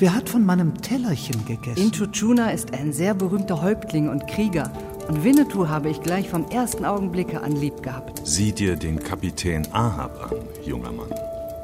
Wer 0.03 0.17
hat 0.17 0.29
von 0.29 0.45
meinem 0.45 0.83
Tellerchen 0.83 1.45
gegessen? 1.45 1.81
Inchuchuna 1.81 2.51
ist 2.51 2.75
ein 2.75 2.93
sehr 2.93 3.15
berühmter 3.15 3.63
Häuptling 3.63 4.09
und 4.09 4.27
Krieger. 4.27 4.73
Und 5.07 5.23
Winnetou 5.23 5.69
habe 5.69 5.91
ich 5.91 6.01
gleich 6.01 6.29
vom 6.29 6.45
ersten 6.51 6.85
Augenblicke 6.85 7.41
an 7.41 7.53
lieb 7.53 7.85
gehabt. 7.85 8.21
Sieh 8.25 8.51
dir 8.51 8.75
den 8.75 8.99
Kapitän 8.99 9.65
Ahab 9.73 10.33
an, 10.33 10.39
junger 10.67 10.91
Mann. 10.91 11.15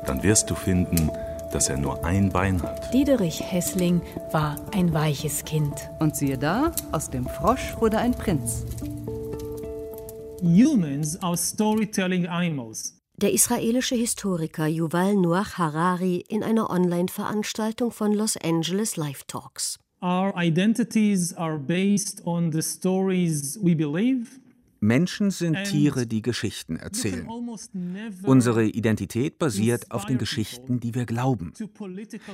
Dann 0.07 0.23
wirst 0.23 0.49
du 0.51 0.55
finden, 0.55 1.11
dass 1.51 1.69
er 1.69 1.79
nur 1.79 2.05
ein 2.05 2.31
Bein 2.31 2.63
hat. 2.63 2.95
Diederich 2.95 3.43
Hessling 3.43 4.03
war 4.31 4.55
ein 4.73 4.95
weiches 4.95 5.45
Kind. 5.45 5.91
Und 5.99 6.15
siehe 6.15 6.39
da, 6.39 6.71
aus 6.93 7.11
dem 7.11 7.27
Frosch 7.27 7.75
wurde 7.81 7.99
ein 7.99 8.13
Prinz. 8.13 8.65
Humans 10.41 11.21
are 11.21 11.37
storytelling 11.37 12.29
animals. 12.29 12.98
Der 13.21 13.33
israelische 13.33 13.97
Historiker 13.97 14.69
Yuval 14.69 15.17
Noach 15.17 15.59
Harari 15.59 16.25
in 16.29 16.45
einer 16.45 16.71
Online-Veranstaltung 16.71 17.91
von 17.91 18.13
Los 18.13 18.37
Angeles 18.37 18.97
Live 18.97 19.25
Talks. 19.25 19.81
Our 20.01 20.33
identities 20.37 21.35
are 21.35 21.59
based 21.59 22.25
on 22.25 22.53
the 22.53 22.63
stories 22.63 23.59
we 23.61 23.75
believe. 23.75 24.39
Menschen 24.79 25.33
sind 25.33 25.65
Tiere, 25.65 26.07
die 26.07 26.23
Geschichten 26.23 26.77
erzählen. 26.77 27.29
Unsere 28.23 28.65
Identität 28.65 29.41
basiert 29.41 29.91
auf 29.91 30.07
den 30.07 30.19
Geschichten, 30.19 30.79
die 30.79 30.95
wir 30.95 31.05
glauben. 31.05 31.53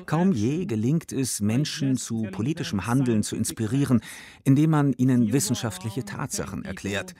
Kaum 0.04 0.32
je 0.32 0.66
gelingt 0.66 1.12
es, 1.12 1.40
Menschen 1.40 1.96
zu 1.96 2.24
politischem 2.30 2.86
Handeln 2.86 3.22
zu 3.22 3.36
inspirieren, 3.36 4.02
indem 4.44 4.68
man 4.68 4.92
ihnen 4.92 5.32
wissenschaftliche 5.32 6.04
Tatsachen 6.04 6.66
erklärt. 6.66 7.14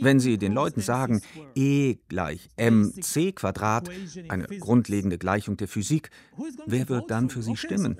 Wenn 0.00 0.20
Sie 0.20 0.38
den 0.38 0.52
Leuten 0.52 0.80
sagen, 0.80 1.20
E 1.54 1.96
gleich 2.08 2.48
mc 2.56 3.32
Quadrat, 3.32 3.90
eine 4.28 4.46
grundlegende 4.46 5.18
Gleichung 5.18 5.56
der 5.56 5.68
Physik, 5.68 6.10
wer 6.66 6.88
wird 6.88 7.10
dann 7.10 7.28
für 7.28 7.42
Sie 7.42 7.56
stimmen? 7.56 7.96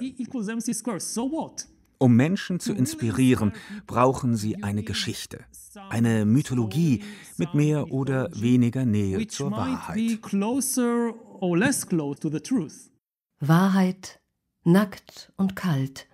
Um 1.99 2.17
Menschen 2.17 2.61
zu 2.61 2.73
inspirieren, 2.73 3.53
brauchen 3.87 4.35
sie 4.35 4.63
eine 4.63 4.83
Geschichte, 4.83 5.45
eine 5.91 6.25
Mythologie 6.25 7.03
mit 7.37 7.53
mehr 7.53 7.93
oder 7.93 8.31
weniger 8.33 8.87
Nähe 8.87 9.27
zur 9.27 9.51
Wahrheit. 9.51 9.99
Wahrheit, 13.41 14.21
nackt 14.65 15.33
und 15.37 15.57
kalt, 15.57 16.09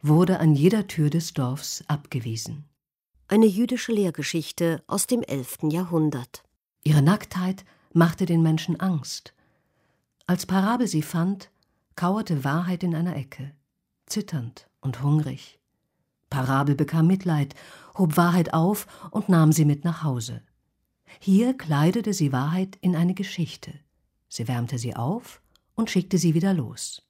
wurde 0.00 0.38
an 0.38 0.54
jeder 0.54 0.86
Tür 0.86 1.10
des 1.10 1.32
Dorfs 1.32 1.82
abgewiesen 1.88 2.68
eine 3.32 3.46
jüdische 3.46 3.92
Lehrgeschichte 3.92 4.82
aus 4.86 5.06
dem 5.06 5.22
11. 5.22 5.60
Jahrhundert. 5.70 6.42
Ihre 6.84 7.00
Nacktheit 7.00 7.64
machte 7.94 8.26
den 8.26 8.42
Menschen 8.42 8.78
Angst. 8.78 9.32
Als 10.26 10.44
Parabel 10.44 10.86
sie 10.86 11.00
fand, 11.00 11.50
kauerte 11.96 12.44
Wahrheit 12.44 12.82
in 12.82 12.94
einer 12.94 13.16
Ecke, 13.16 13.52
zitternd 14.04 14.68
und 14.82 15.02
hungrig. 15.02 15.58
Parabel 16.28 16.74
bekam 16.74 17.06
Mitleid, 17.06 17.54
hob 17.96 18.18
Wahrheit 18.18 18.52
auf 18.52 18.86
und 19.10 19.30
nahm 19.30 19.52
sie 19.52 19.64
mit 19.64 19.82
nach 19.82 20.02
Hause. 20.02 20.42
Hier 21.18 21.56
kleidete 21.56 22.12
sie 22.12 22.32
Wahrheit 22.32 22.76
in 22.82 22.94
eine 22.94 23.14
Geschichte. 23.14 23.72
Sie 24.28 24.46
wärmte 24.46 24.76
sie 24.76 24.94
auf 24.94 25.40
und 25.74 25.88
schickte 25.90 26.18
sie 26.18 26.34
wieder 26.34 26.52
los. 26.52 27.00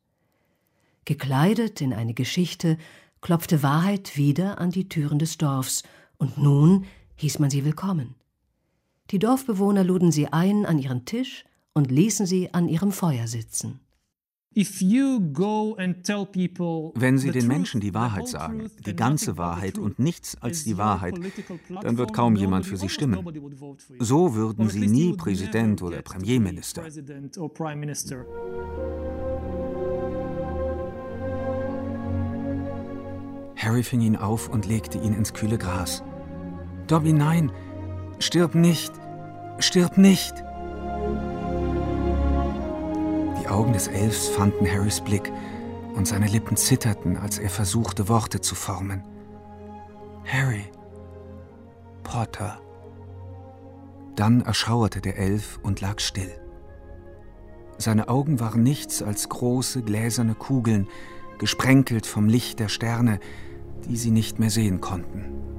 Gekleidet 1.04 1.80
in 1.80 1.92
eine 1.92 2.14
Geschichte 2.14 2.78
klopfte 3.22 3.64
Wahrheit 3.64 4.16
wieder 4.16 4.60
an 4.60 4.70
die 4.70 4.88
Türen 4.88 5.18
des 5.18 5.36
Dorfs, 5.36 5.82
und 6.22 6.38
nun 6.38 6.84
hieß 7.16 7.40
man 7.40 7.50
sie 7.50 7.64
willkommen. 7.64 8.14
Die 9.10 9.18
Dorfbewohner 9.18 9.82
luden 9.82 10.12
sie 10.12 10.28
ein 10.28 10.64
an 10.64 10.78
ihren 10.78 11.04
Tisch 11.04 11.44
und 11.74 11.90
ließen 11.90 12.26
sie 12.26 12.54
an 12.54 12.68
ihrem 12.68 12.92
Feuer 12.92 13.26
sitzen. 13.26 13.80
Wenn 14.54 14.78
Sie 17.18 17.30
den 17.30 17.46
Menschen 17.48 17.80
die 17.80 17.94
Wahrheit 17.94 18.28
sagen, 18.28 18.70
die 18.86 18.94
ganze 18.94 19.38
Wahrheit 19.38 19.78
und 19.78 19.98
nichts 19.98 20.36
als 20.40 20.64
die 20.64 20.76
Wahrheit, 20.76 21.18
dann 21.80 21.96
wird 21.96 22.12
kaum 22.12 22.36
jemand 22.36 22.66
für 22.66 22.76
Sie 22.76 22.90
stimmen. 22.90 23.18
So 23.98 24.34
würden 24.34 24.68
Sie 24.68 24.86
nie 24.86 25.14
Präsident 25.14 25.82
oder 25.82 26.02
Premierminister. 26.02 26.84
Harry 33.56 33.82
fing 33.82 34.00
ihn 34.00 34.16
auf 34.16 34.48
und 34.48 34.66
legte 34.66 34.98
ihn 34.98 35.14
ins 35.14 35.32
kühle 35.32 35.56
Gras. 35.56 36.02
Dobby, 36.86 37.12
nein, 37.12 37.52
stirb 38.18 38.54
nicht, 38.54 38.92
stirb 39.58 39.98
nicht. 39.98 40.34
Die 43.40 43.48
Augen 43.48 43.72
des 43.72 43.88
Elfs 43.88 44.28
fanden 44.28 44.66
Harrys 44.66 45.00
Blick 45.00 45.32
und 45.94 46.06
seine 46.06 46.26
Lippen 46.26 46.56
zitterten, 46.56 47.16
als 47.16 47.38
er 47.38 47.50
versuchte, 47.50 48.08
Worte 48.08 48.40
zu 48.40 48.54
formen. 48.54 49.02
Harry, 50.24 50.64
Potter. 52.02 52.60
Dann 54.16 54.42
erschauerte 54.42 55.00
der 55.00 55.18
Elf 55.18 55.58
und 55.62 55.80
lag 55.80 56.00
still. 56.00 56.30
Seine 57.78 58.08
Augen 58.08 58.38
waren 58.38 58.62
nichts 58.62 59.02
als 59.02 59.28
große 59.28 59.82
gläserne 59.82 60.34
Kugeln, 60.34 60.88
gesprenkelt 61.38 62.06
vom 62.06 62.28
Licht 62.28 62.60
der 62.60 62.68
Sterne, 62.68 63.18
die 63.88 63.96
sie 63.96 64.10
nicht 64.10 64.38
mehr 64.38 64.50
sehen 64.50 64.80
konnten. 64.80 65.51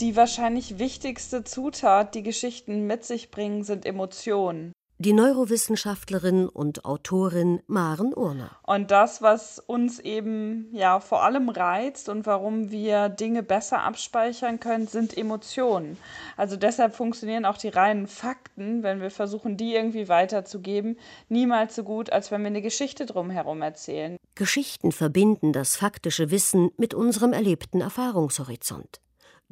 Die 0.00 0.16
wahrscheinlich 0.16 0.78
wichtigste 0.78 1.44
Zutat, 1.44 2.14
die 2.14 2.22
Geschichten 2.22 2.86
mit 2.86 3.04
sich 3.04 3.30
bringen, 3.30 3.64
sind 3.64 3.84
Emotionen. 3.84 4.72
Die 4.96 5.12
Neurowissenschaftlerin 5.12 6.48
und 6.48 6.86
Autorin 6.86 7.60
Maren 7.66 8.14
Urner. 8.14 8.50
Und 8.66 8.90
das, 8.90 9.20
was 9.20 9.58
uns 9.58 9.98
eben 9.98 10.68
ja 10.72 11.00
vor 11.00 11.22
allem 11.22 11.50
reizt 11.50 12.08
und 12.08 12.24
warum 12.24 12.70
wir 12.70 13.10
Dinge 13.10 13.42
besser 13.42 13.82
abspeichern 13.82 14.58
können, 14.58 14.86
sind 14.86 15.14
Emotionen. 15.16 15.98
Also 16.38 16.56
deshalb 16.56 16.94
funktionieren 16.94 17.44
auch 17.44 17.58
die 17.58 17.68
reinen 17.68 18.06
Fakten, 18.06 18.82
wenn 18.82 19.02
wir 19.02 19.10
versuchen, 19.10 19.58
die 19.58 19.74
irgendwie 19.74 20.08
weiterzugeben, 20.08 20.98
niemals 21.28 21.76
so 21.76 21.84
gut, 21.84 22.10
als 22.10 22.30
wenn 22.30 22.40
wir 22.40 22.48
eine 22.48 22.62
Geschichte 22.62 23.04
drumherum 23.04 23.60
erzählen. 23.60 24.16
Geschichten 24.34 24.92
verbinden 24.92 25.52
das 25.52 25.76
faktische 25.76 26.30
Wissen 26.30 26.70
mit 26.78 26.94
unserem 26.94 27.34
erlebten 27.34 27.82
Erfahrungshorizont. 27.82 29.00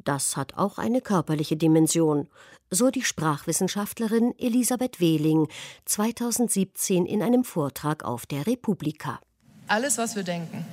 Das 0.03 0.37
hat 0.37 0.57
auch 0.57 0.77
eine 0.77 1.01
körperliche 1.01 1.57
Dimension, 1.57 2.27
so 2.71 2.89
die 2.89 3.03
Sprachwissenschaftlerin 3.03 4.33
Elisabeth 4.37 4.99
Wehling 4.99 5.47
2017 5.85 7.05
in 7.05 7.21
einem 7.21 7.43
Vortrag 7.43 8.03
auf 8.03 8.25
der 8.25 8.47
Republika. 8.47 9.19
Alles, 9.67 9.97
was 9.97 10.15
wir 10.15 10.23
denken, 10.23 10.65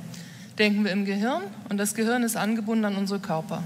denken 0.58 0.84
wir 0.84 0.92
im 0.92 1.04
Gehirn 1.04 1.42
und 1.68 1.78
das 1.78 1.94
Gehirn 1.94 2.22
ist 2.22 2.36
angebunden 2.36 2.84
an 2.84 2.96
unsere 2.96 3.20
Körper. 3.20 3.62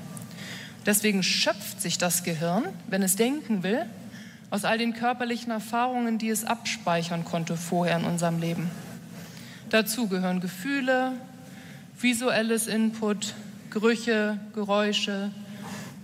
Deswegen 0.86 1.22
schöpft 1.22 1.80
sich 1.80 1.98
das 1.98 2.24
Gehirn, 2.24 2.64
wenn 2.88 3.02
es 3.02 3.16
denken 3.16 3.62
will, 3.62 3.84
aus 4.50 4.64
all 4.64 4.78
den 4.78 4.94
körperlichen 4.94 5.52
Erfahrungen, 5.52 6.18
die 6.18 6.30
es 6.30 6.44
abspeichern 6.44 7.24
konnte 7.24 7.56
vorher 7.56 7.98
in 7.98 8.04
unserem 8.04 8.40
Leben. 8.40 8.70
Dazu 9.68 10.08
gehören 10.08 10.40
Gefühle, 10.40 11.12
visuelles 12.00 12.66
Input, 12.66 13.34
Gerüche, 13.70 14.40
Geräusche, 14.52 15.30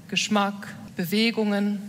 Geschmack, 0.09 0.75
Bewegungen. 0.97 1.81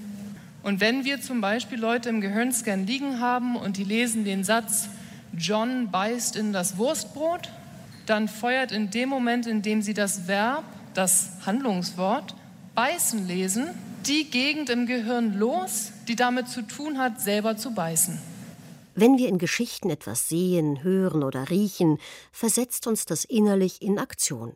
Und 0.64 0.80
wenn 0.80 1.06
wir 1.06 1.22
zum 1.22 1.42
Beispiel 1.42 1.80
Leute 1.80 2.10
im 2.10 2.22
Gehirnscan 2.22 2.86
liegen 2.86 3.20
haben 3.20 3.56
und 3.56 3.78
die 3.78 3.84
lesen 3.84 4.26
den 4.26 4.44
Satz, 4.44 4.90
John 5.38 5.92
beißt 5.92 6.36
in 6.36 6.54
das 6.54 6.78
Wurstbrot, 6.78 7.50
dann 8.06 8.28
feuert 8.28 8.72
in 8.72 8.90
dem 8.90 9.10
Moment, 9.10 9.48
in 9.48 9.62
dem 9.62 9.82
sie 9.82 9.94
das 9.94 10.28
Verb, 10.28 10.64
das 10.94 11.30
Handlungswort, 11.46 12.36
beißen 12.76 13.28
lesen, 13.28 13.70
die 14.08 14.30
Gegend 14.30 14.70
im 14.70 14.86
Gehirn 14.86 15.38
los, 15.38 15.92
die 16.08 16.16
damit 16.16 16.48
zu 16.48 16.62
tun 16.62 16.98
hat, 16.98 17.22
selber 17.22 17.58
zu 17.58 17.74
beißen. 17.74 18.18
Wenn 18.96 19.18
wir 19.18 19.30
in 19.30 19.38
Geschichten 19.38 19.90
etwas 19.90 20.28
sehen, 20.28 20.82
hören 20.82 21.24
oder 21.24 21.50
riechen, 21.50 22.00
versetzt 22.32 22.88
uns 22.88 23.06
das 23.06 23.26
innerlich 23.26 23.82
in 23.82 24.00
Aktion. 24.00 24.54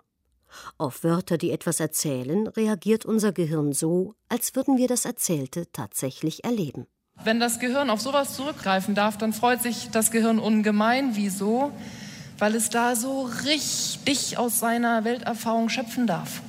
Auf 0.78 1.04
Wörter, 1.04 1.38
die 1.38 1.52
etwas 1.52 1.80
erzählen, 1.80 2.48
reagiert 2.48 3.06
unser 3.06 3.32
Gehirn 3.32 3.74
so, 3.74 4.16
als 4.30 4.56
würden 4.56 4.78
wir 4.78 4.88
das 4.88 5.06
Erzählte 5.06 5.72
tatsächlich 5.72 6.44
erleben. 6.44 6.88
Wenn 7.24 7.40
das 7.40 7.60
Gehirn 7.60 7.90
auf 7.90 8.02
sowas 8.02 8.36
zurückgreifen 8.36 8.96
darf, 8.96 9.18
dann 9.18 9.34
freut 9.34 9.62
sich 9.62 9.90
das 9.92 10.12
Gehirn 10.12 10.40
ungemein. 10.40 11.16
Wieso? 11.16 11.72
Weil 12.40 12.56
es 12.56 12.70
da 12.70 12.96
so 12.96 13.30
richtig 13.46 14.38
aus 14.38 14.60
seiner 14.60 15.04
Welterfahrung 15.04 15.70
schöpfen 15.70 16.08
darf. 16.08 16.42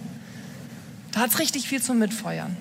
Da 1.12 1.20
hat 1.20 1.30
es 1.30 1.38
richtig 1.38 1.68
viel 1.68 1.82
zum 1.82 1.98
Mitfeuern. 1.98 2.56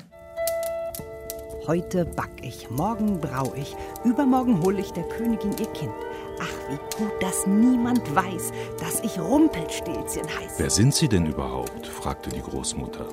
Heute 1.68 2.04
back 2.04 2.32
ich, 2.42 2.70
morgen 2.70 3.22
brau 3.22 3.54
ich, 3.56 3.76
übermorgen 4.04 4.62
hol 4.62 4.78
ich 4.78 4.92
der 4.92 5.04
Königin 5.04 5.52
ihr 5.58 5.72
Kind. 5.72 5.94
Ach, 6.42 6.70
wie 6.70 7.04
gut, 7.04 7.12
dass 7.22 7.46
niemand 7.46 8.16
weiß, 8.16 8.52
dass 8.80 9.00
ich 9.02 9.20
Rumpelstilzchen 9.20 10.24
heiße. 10.28 10.56
Wer 10.58 10.70
sind 10.72 10.96
Sie 10.96 11.08
denn 11.08 11.28
überhaupt? 11.28 11.86
fragte 11.86 12.32
die 12.32 12.42
Großmutter. 12.42 13.06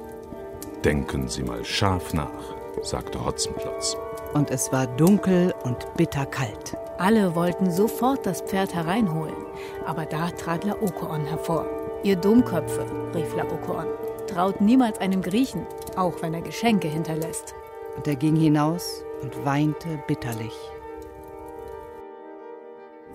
Denken 0.82 1.28
Sie 1.28 1.42
mal 1.42 1.62
scharf 1.64 2.14
nach, 2.14 2.54
sagte 2.82 3.22
Hotzenplotz. 3.22 3.96
Und 4.32 4.50
es 4.50 4.72
war 4.72 4.86
dunkel 4.86 5.54
und 5.64 5.94
bitterkalt. 5.96 6.76
Alle 6.98 7.34
wollten 7.34 7.70
sofort 7.70 8.24
das 8.24 8.40
Pferd 8.40 8.74
hereinholen, 8.74 9.36
aber 9.84 10.06
da 10.06 10.30
trat 10.30 10.64
Laokoon 10.64 11.26
hervor. 11.26 11.66
Ihr 12.02 12.16
Dummköpfe, 12.16 12.86
rief 13.14 13.34
Laokoon, 13.36 13.86
traut 14.26 14.60
niemals 14.60 15.00
einem 15.00 15.20
Griechen, 15.20 15.66
auch 15.96 16.22
wenn 16.22 16.32
er 16.32 16.42
Geschenke 16.42 16.88
hinterlässt. 16.88 17.54
Und 17.96 18.06
er 18.06 18.16
ging 18.16 18.36
hinaus 18.36 19.02
und 19.22 19.44
weinte 19.44 20.02
bitterlich. 20.06 20.54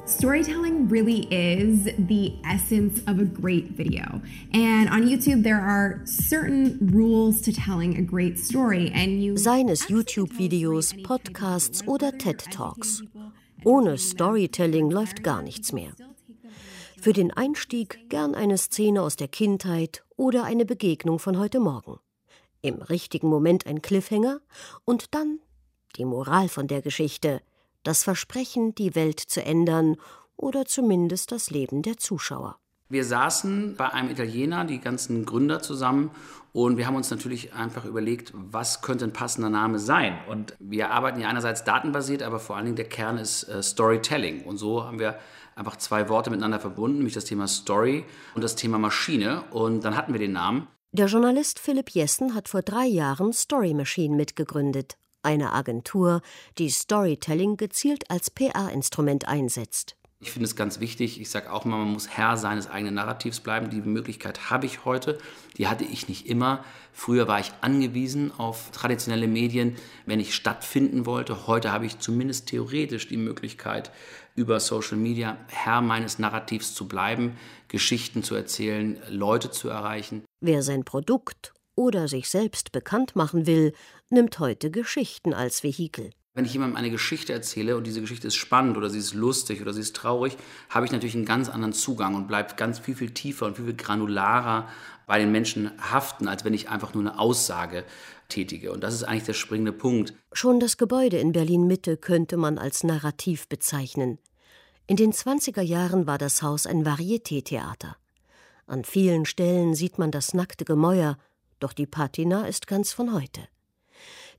Storytelling 0.05 0.89
really 0.89 1.27
is 1.31 1.85
the 1.97 2.33
essence 2.43 2.99
of 3.07 3.19
a 3.19 3.23
great 3.23 3.69
video. 3.69 4.21
And 4.53 4.89
on 4.89 5.03
YouTube, 5.07 5.43
there 5.43 5.61
are 5.61 6.01
certain 6.03 6.77
rules 6.91 7.39
to 7.41 7.53
telling 7.53 7.95
a 7.97 8.01
great 8.01 8.37
story. 8.37 8.91
And 8.93 9.23
you 9.23 9.37
Seien 9.37 9.69
es 9.69 9.89
YouTube-Videos, 9.89 11.03
Podcasts 11.03 11.87
oder 11.87 12.11
TED-Talks. 12.11 13.03
Ohne 13.63 13.97
Storytelling 13.97 14.91
läuft 14.91 15.23
gar 15.23 15.41
nichts 15.41 15.71
mehr. 15.71 15.93
Für 16.99 17.13
den 17.13 17.31
Einstieg 17.31 18.09
gern 18.09 18.35
eine 18.35 18.57
Szene 18.57 19.01
aus 19.01 19.15
der 19.15 19.29
Kindheit 19.29 20.03
oder 20.17 20.43
eine 20.43 20.65
Begegnung 20.65 21.17
von 21.17 21.39
heute 21.39 21.61
Morgen. 21.61 21.99
Im 22.61 22.81
richtigen 22.81 23.29
Moment 23.29 23.67
ein 23.67 23.81
Cliffhanger 23.81 24.41
und 24.83 25.15
dann 25.15 25.39
die 25.95 26.03
Moral 26.03 26.49
von 26.49 26.67
der 26.67 26.81
Geschichte– 26.81 27.41
das 27.83 28.03
Versprechen, 28.03 28.75
die 28.75 28.95
Welt 28.95 29.19
zu 29.19 29.43
ändern 29.43 29.97
oder 30.35 30.65
zumindest 30.65 31.31
das 31.31 31.49
Leben 31.49 31.81
der 31.81 31.97
Zuschauer. 31.97 32.57
Wir 32.89 33.05
saßen 33.05 33.75
bei 33.75 33.89
einem 33.89 34.09
Italiener, 34.11 34.65
die 34.65 34.79
ganzen 34.79 35.25
Gründer 35.25 35.61
zusammen, 35.61 36.11
und 36.53 36.77
wir 36.77 36.85
haben 36.85 36.95
uns 36.95 37.09
natürlich 37.09 37.53
einfach 37.53 37.83
überlegt, 37.83 38.31
was 38.35 38.83
könnte 38.83 39.05
ein 39.05 39.11
passender 39.11 39.49
Name 39.49 39.79
sein. 39.79 40.19
Und 40.29 40.55
wir 40.59 40.91
arbeiten 40.91 41.19
ja 41.19 41.27
einerseits 41.27 41.63
datenbasiert, 41.63 42.21
aber 42.21 42.39
vor 42.39 42.55
allen 42.55 42.65
Dingen 42.65 42.75
der 42.75 42.87
Kern 42.87 43.17
ist 43.17 43.49
äh, 43.49 43.63
Storytelling. 43.63 44.43
Und 44.43 44.57
so 44.57 44.83
haben 44.83 44.99
wir 44.99 45.17
einfach 45.55 45.77
zwei 45.77 46.09
Worte 46.09 46.29
miteinander 46.29 46.59
verbunden, 46.59 46.97
nämlich 46.97 47.15
das 47.15 47.25
Thema 47.25 47.47
Story 47.47 48.05
und 48.35 48.43
das 48.43 48.55
Thema 48.55 48.77
Maschine. 48.77 49.43
Und 49.49 49.83
dann 49.83 49.97
hatten 49.97 50.13
wir 50.13 50.19
den 50.19 50.33
Namen. 50.33 50.67
Der 50.91 51.07
Journalist 51.07 51.57
Philipp 51.57 51.89
Jessen 51.89 52.35
hat 52.35 52.47
vor 52.47 52.61
drei 52.61 52.85
Jahren 52.85 53.33
Story 53.33 53.73
Machine 53.73 54.15
mitgegründet 54.15 54.95
eine 55.23 55.53
Agentur, 55.53 56.21
die 56.57 56.69
Storytelling 56.69 57.57
gezielt 57.57 58.09
als 58.09 58.29
PR-Instrument 58.29 59.27
einsetzt. 59.27 59.95
Ich 60.23 60.31
finde 60.31 60.45
es 60.45 60.55
ganz 60.55 60.79
wichtig, 60.79 61.19
ich 61.19 61.29
sage 61.29 61.51
auch 61.51 61.65
immer, 61.65 61.75
man 61.75 61.91
muss 61.91 62.07
Herr 62.07 62.37
seines 62.37 62.69
eigenen 62.69 62.93
Narrativs 62.93 63.41
bleiben. 63.41 63.69
Die 63.69 63.81
Möglichkeit 63.81 64.49
habe 64.49 64.65
ich 64.65 64.85
heute, 64.85 65.17
die 65.57 65.67
hatte 65.67 65.83
ich 65.83 66.07
nicht 66.07 66.27
immer. 66.27 66.63
Früher 66.93 67.27
war 67.27 67.41
ich 67.41 67.51
angewiesen 67.59 68.31
auf 68.37 68.71
traditionelle 68.71 69.27
Medien, 69.27 69.75
wenn 70.05 70.21
ich 70.21 70.33
stattfinden 70.33 71.05
wollte. 71.05 71.45
Heute 71.45 71.73
habe 71.73 71.85
ich 71.85 71.99
zumindest 71.99 72.47
theoretisch 72.47 73.09
die 73.09 73.17
Möglichkeit, 73.17 73.91
über 74.35 74.61
Social 74.61 74.95
Media 74.97 75.35
Herr 75.49 75.81
meines 75.81 76.19
Narrativs 76.19 76.73
zu 76.73 76.87
bleiben, 76.87 77.35
Geschichten 77.67 78.23
zu 78.23 78.33
erzählen, 78.33 78.97
Leute 79.09 79.51
zu 79.51 79.67
erreichen. 79.67 80.23
Wer 80.39 80.63
sein 80.63 80.85
Produkt 80.85 81.53
oder 81.75 82.07
sich 82.07 82.29
selbst 82.29 82.71
bekannt 82.71 83.15
machen 83.15 83.45
will, 83.45 83.73
nimmt 84.09 84.39
heute 84.39 84.71
Geschichten 84.71 85.33
als 85.33 85.63
Vehikel. 85.63 86.11
Wenn 86.35 86.45
ich 86.45 86.53
jemandem 86.53 86.77
eine 86.77 86.89
Geschichte 86.89 87.31
erzähle 87.31 87.77
und 87.77 87.85
diese 87.85 88.01
Geschichte 88.01 88.27
ist 88.27 88.35
spannend 88.35 88.75
oder 88.75 88.89
sie 88.89 88.97
ist 88.97 89.13
lustig 89.13 89.61
oder 89.61 89.71
sie 89.71 89.81
ist 89.81 89.95
traurig, 89.95 90.35
habe 90.67 90.85
ich 90.85 90.91
natürlich 90.91 91.15
einen 91.15 91.25
ganz 91.25 91.47
anderen 91.47 91.73
Zugang 91.73 92.15
und 92.15 92.27
bleibt 92.27 92.57
ganz 92.57 92.79
viel, 92.79 92.95
viel 92.95 93.11
tiefer 93.11 93.45
und 93.45 93.55
viel, 93.55 93.65
viel 93.65 93.75
granularer 93.75 94.67
bei 95.05 95.19
den 95.19 95.31
Menschen 95.31 95.71
haften, 95.79 96.27
als 96.27 96.43
wenn 96.43 96.55
ich 96.55 96.69
einfach 96.69 96.95
nur 96.95 97.03
eine 97.03 97.19
Aussage 97.19 97.83
tätige. 98.29 98.71
Und 98.71 98.81
das 98.81 98.95
ist 98.95 99.03
eigentlich 99.03 99.25
der 99.25 99.33
springende 99.33 99.73
Punkt. 99.73 100.15
Schon 100.31 100.59
das 100.59 100.77
Gebäude 100.77 101.17
in 101.17 101.33
Berlin 101.33 101.67
Mitte 101.67 101.97
könnte 101.97 102.37
man 102.37 102.57
als 102.57 102.83
Narrativ 102.83 103.47
bezeichnen. 103.47 104.17
In 104.87 104.95
den 104.95 105.13
20er 105.13 105.61
Jahren 105.61 106.07
war 106.07 106.17
das 106.17 106.41
Haus 106.41 106.65
ein 106.65 106.83
Varieté-Theater. 106.83 107.95
An 108.65 108.83
vielen 108.85 109.25
Stellen 109.25 109.75
sieht 109.75 109.99
man 109.99 110.09
das 110.09 110.33
nackte 110.33 110.65
Gemäuer, 110.65 111.17
doch 111.63 111.73
die 111.73 111.87
Patina 111.87 112.45
ist 112.45 112.67
ganz 112.67 112.93
von 112.93 113.13
heute. 113.13 113.47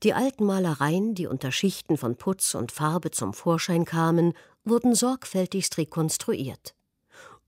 Die 0.03 0.13
alten 0.13 0.45
Malereien, 0.45 1.15
die 1.15 1.27
unter 1.27 1.51
Schichten 1.53 1.97
von 1.97 2.17
Putz 2.17 2.55
und 2.55 2.73
Farbe 2.73 3.11
zum 3.11 3.33
Vorschein 3.33 3.85
kamen, 3.85 4.35
wurden 4.65 4.95
sorgfältigst 4.95 5.79
rekonstruiert. 5.79 6.75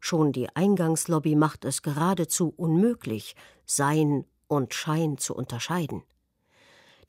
Schon 0.01 0.33
die 0.33 0.49
Eingangslobby 0.55 1.35
macht 1.35 1.65
es 1.65 1.83
geradezu 1.83 2.53
unmöglich, 2.57 3.35
Sein 3.65 4.25
und 4.47 4.75
Schein 4.75 5.19
zu 5.19 5.35
unterscheiden. 5.35 6.03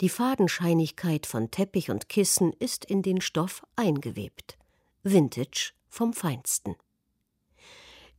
Die 0.01 0.09
Fadenscheinigkeit 0.09 1.25
von 1.25 1.49
Teppich 1.51 1.89
und 1.89 2.09
Kissen 2.09 2.53
ist 2.53 2.85
in 2.85 3.01
den 3.01 3.21
Stoff 3.21 3.63
eingewebt. 3.75 4.57
Vintage 5.03 5.73
vom 5.89 6.13
Feinsten. 6.13 6.75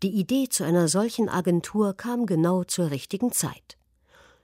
Die 0.02 0.10
Idee 0.10 0.48
zu 0.48 0.64
einer 0.64 0.88
solchen 0.88 1.28
Agentur 1.28 1.94
kam 1.96 2.26
genau 2.26 2.64
zur 2.64 2.90
richtigen 2.90 3.32
Zeit. 3.32 3.77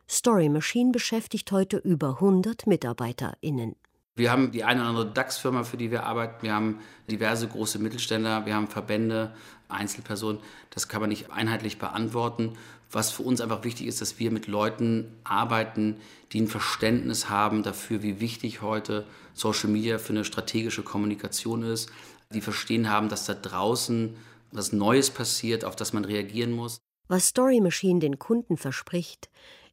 Story 0.09 0.49
Machine 0.49 0.93
beschäftigt 0.93 1.51
heute 1.51 1.79
über 1.79 2.21
100 2.21 2.67
MitarbeiterInnen. 2.67 3.77
Wir 4.17 4.31
haben 4.31 4.53
die 4.53 4.63
eine 4.63 4.81
oder 4.81 4.91
andere 4.91 5.11
DAX-Firma, 5.13 5.65
für 5.65 5.77
die 5.77 5.91
wir 5.91 6.05
arbeiten. 6.05 6.43
Wir 6.43 6.55
haben 6.55 6.79
diverse 7.11 7.49
große 7.49 7.81
Mittelständler. 7.81 8.47
Wir 8.47 8.55
haben 8.55 8.69
Verbände, 8.69 9.35
Einzelpersonen. 9.69 10.41
Das 10.71 10.89
kann 10.89 11.01
man 11.01 11.11
nicht 11.11 11.33
einheitlich 11.33 11.79
beantworten. 11.79 12.53
Was 12.93 13.11
für 13.11 13.23
uns 13.23 13.41
einfach 13.41 13.65
wichtig 13.65 13.89
ist, 13.89 14.01
dass 14.01 14.21
wir 14.21 14.31
mit 14.31 14.47
Leuten 14.47 15.13
arbeiten, 15.25 15.97
die 16.33 16.43
ein 16.43 16.49
Verständnis 16.49 17.29
haben 17.29 17.65
dafür, 17.65 18.05
wie 18.05 18.21
wichtig 18.21 18.63
heute 18.63 19.05
Social 19.33 19.69
Media 19.69 19.99
für 19.99 20.13
eine 20.13 20.25
strategische 20.25 20.85
Kommunikation 20.85 21.65
ist. 21.65 21.91
Die 22.31 22.41
verstehen 22.41 22.91
haben, 22.91 23.09
dass 23.09 23.27
da 23.27 23.35
draußen 23.35 24.17
was 24.53 24.73
Neues 24.73 25.11
passiert, 25.11 25.65
auf 25.65 25.75
das 25.75 25.93
man 25.93 26.05
reagieren 26.05 26.53
muss. 26.53 26.79
Was 27.09 27.29
Story 27.29 27.61
Machine 27.61 27.99
den 27.99 28.19
Kunden 28.19 28.57
verspricht, 28.57 29.29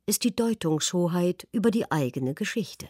ist 0.05 0.23
die 0.23 0.35
Deutungshoheit 0.35 1.47
über 1.51 1.71
die 1.71 1.91
eigene 1.91 2.33
Geschichte. 2.33 2.89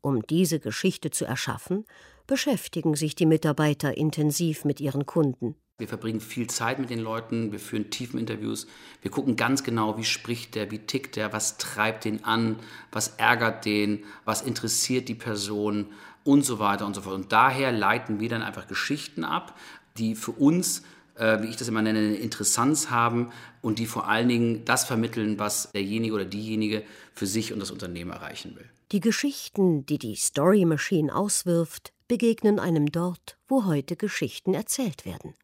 Um 0.00 0.22
diese 0.22 0.60
Geschichte 0.60 1.10
zu 1.10 1.24
erschaffen, 1.24 1.84
beschäftigen 2.26 2.94
sich 2.94 3.14
die 3.14 3.26
Mitarbeiter 3.26 3.96
intensiv 3.96 4.64
mit 4.64 4.80
ihren 4.80 5.06
Kunden. 5.06 5.56
Wir 5.78 5.88
verbringen 5.88 6.20
viel 6.20 6.48
Zeit 6.48 6.80
mit 6.80 6.90
den 6.90 6.98
Leuten, 6.98 7.52
wir 7.52 7.60
führen 7.60 7.90
tiefen 7.90 8.18
Interviews, 8.18 8.66
wir 9.00 9.12
gucken 9.12 9.36
ganz 9.36 9.62
genau, 9.62 9.96
wie 9.96 10.04
spricht 10.04 10.56
der, 10.56 10.72
wie 10.72 10.80
tickt 10.80 11.14
der, 11.14 11.32
was 11.32 11.56
treibt 11.56 12.04
den 12.04 12.24
an, 12.24 12.58
was 12.90 13.08
ärgert 13.16 13.64
den, 13.64 14.04
was 14.24 14.42
interessiert 14.42 15.08
die 15.08 15.14
Person 15.14 15.86
und 16.24 16.44
so 16.44 16.58
weiter 16.58 16.84
und 16.84 16.94
so 16.94 17.02
fort. 17.02 17.14
Und 17.14 17.32
daher 17.32 17.70
leiten 17.70 18.18
wir 18.18 18.28
dann 18.28 18.42
einfach 18.42 18.66
Geschichten 18.66 19.22
ab, 19.22 19.56
die 19.98 20.16
für 20.16 20.32
uns 20.32 20.82
äh, 21.18 21.42
wie 21.42 21.48
ich 21.48 21.56
das 21.56 21.68
immer 21.68 21.82
nenne, 21.82 21.98
eine 21.98 22.16
Interessanz 22.16 22.90
haben 22.90 23.30
und 23.60 23.78
die 23.78 23.86
vor 23.86 24.08
allen 24.08 24.28
Dingen 24.28 24.64
das 24.64 24.84
vermitteln, 24.84 25.38
was 25.38 25.72
derjenige 25.72 26.14
oder 26.14 26.24
diejenige 26.24 26.84
für 27.12 27.26
sich 27.26 27.52
und 27.52 27.60
das 27.60 27.70
Unternehmen 27.70 28.10
erreichen 28.10 28.56
will. 28.56 28.68
Die 28.92 29.00
Geschichten, 29.00 29.84
die 29.84 29.98
die 29.98 30.16
Story 30.16 30.64
Machine 30.64 31.14
auswirft, 31.14 31.92
begegnen 32.08 32.58
einem 32.58 32.90
dort, 32.90 33.36
wo 33.46 33.66
heute 33.66 33.96
Geschichten 33.96 34.54
erzählt 34.54 35.04
werden. 35.04 35.34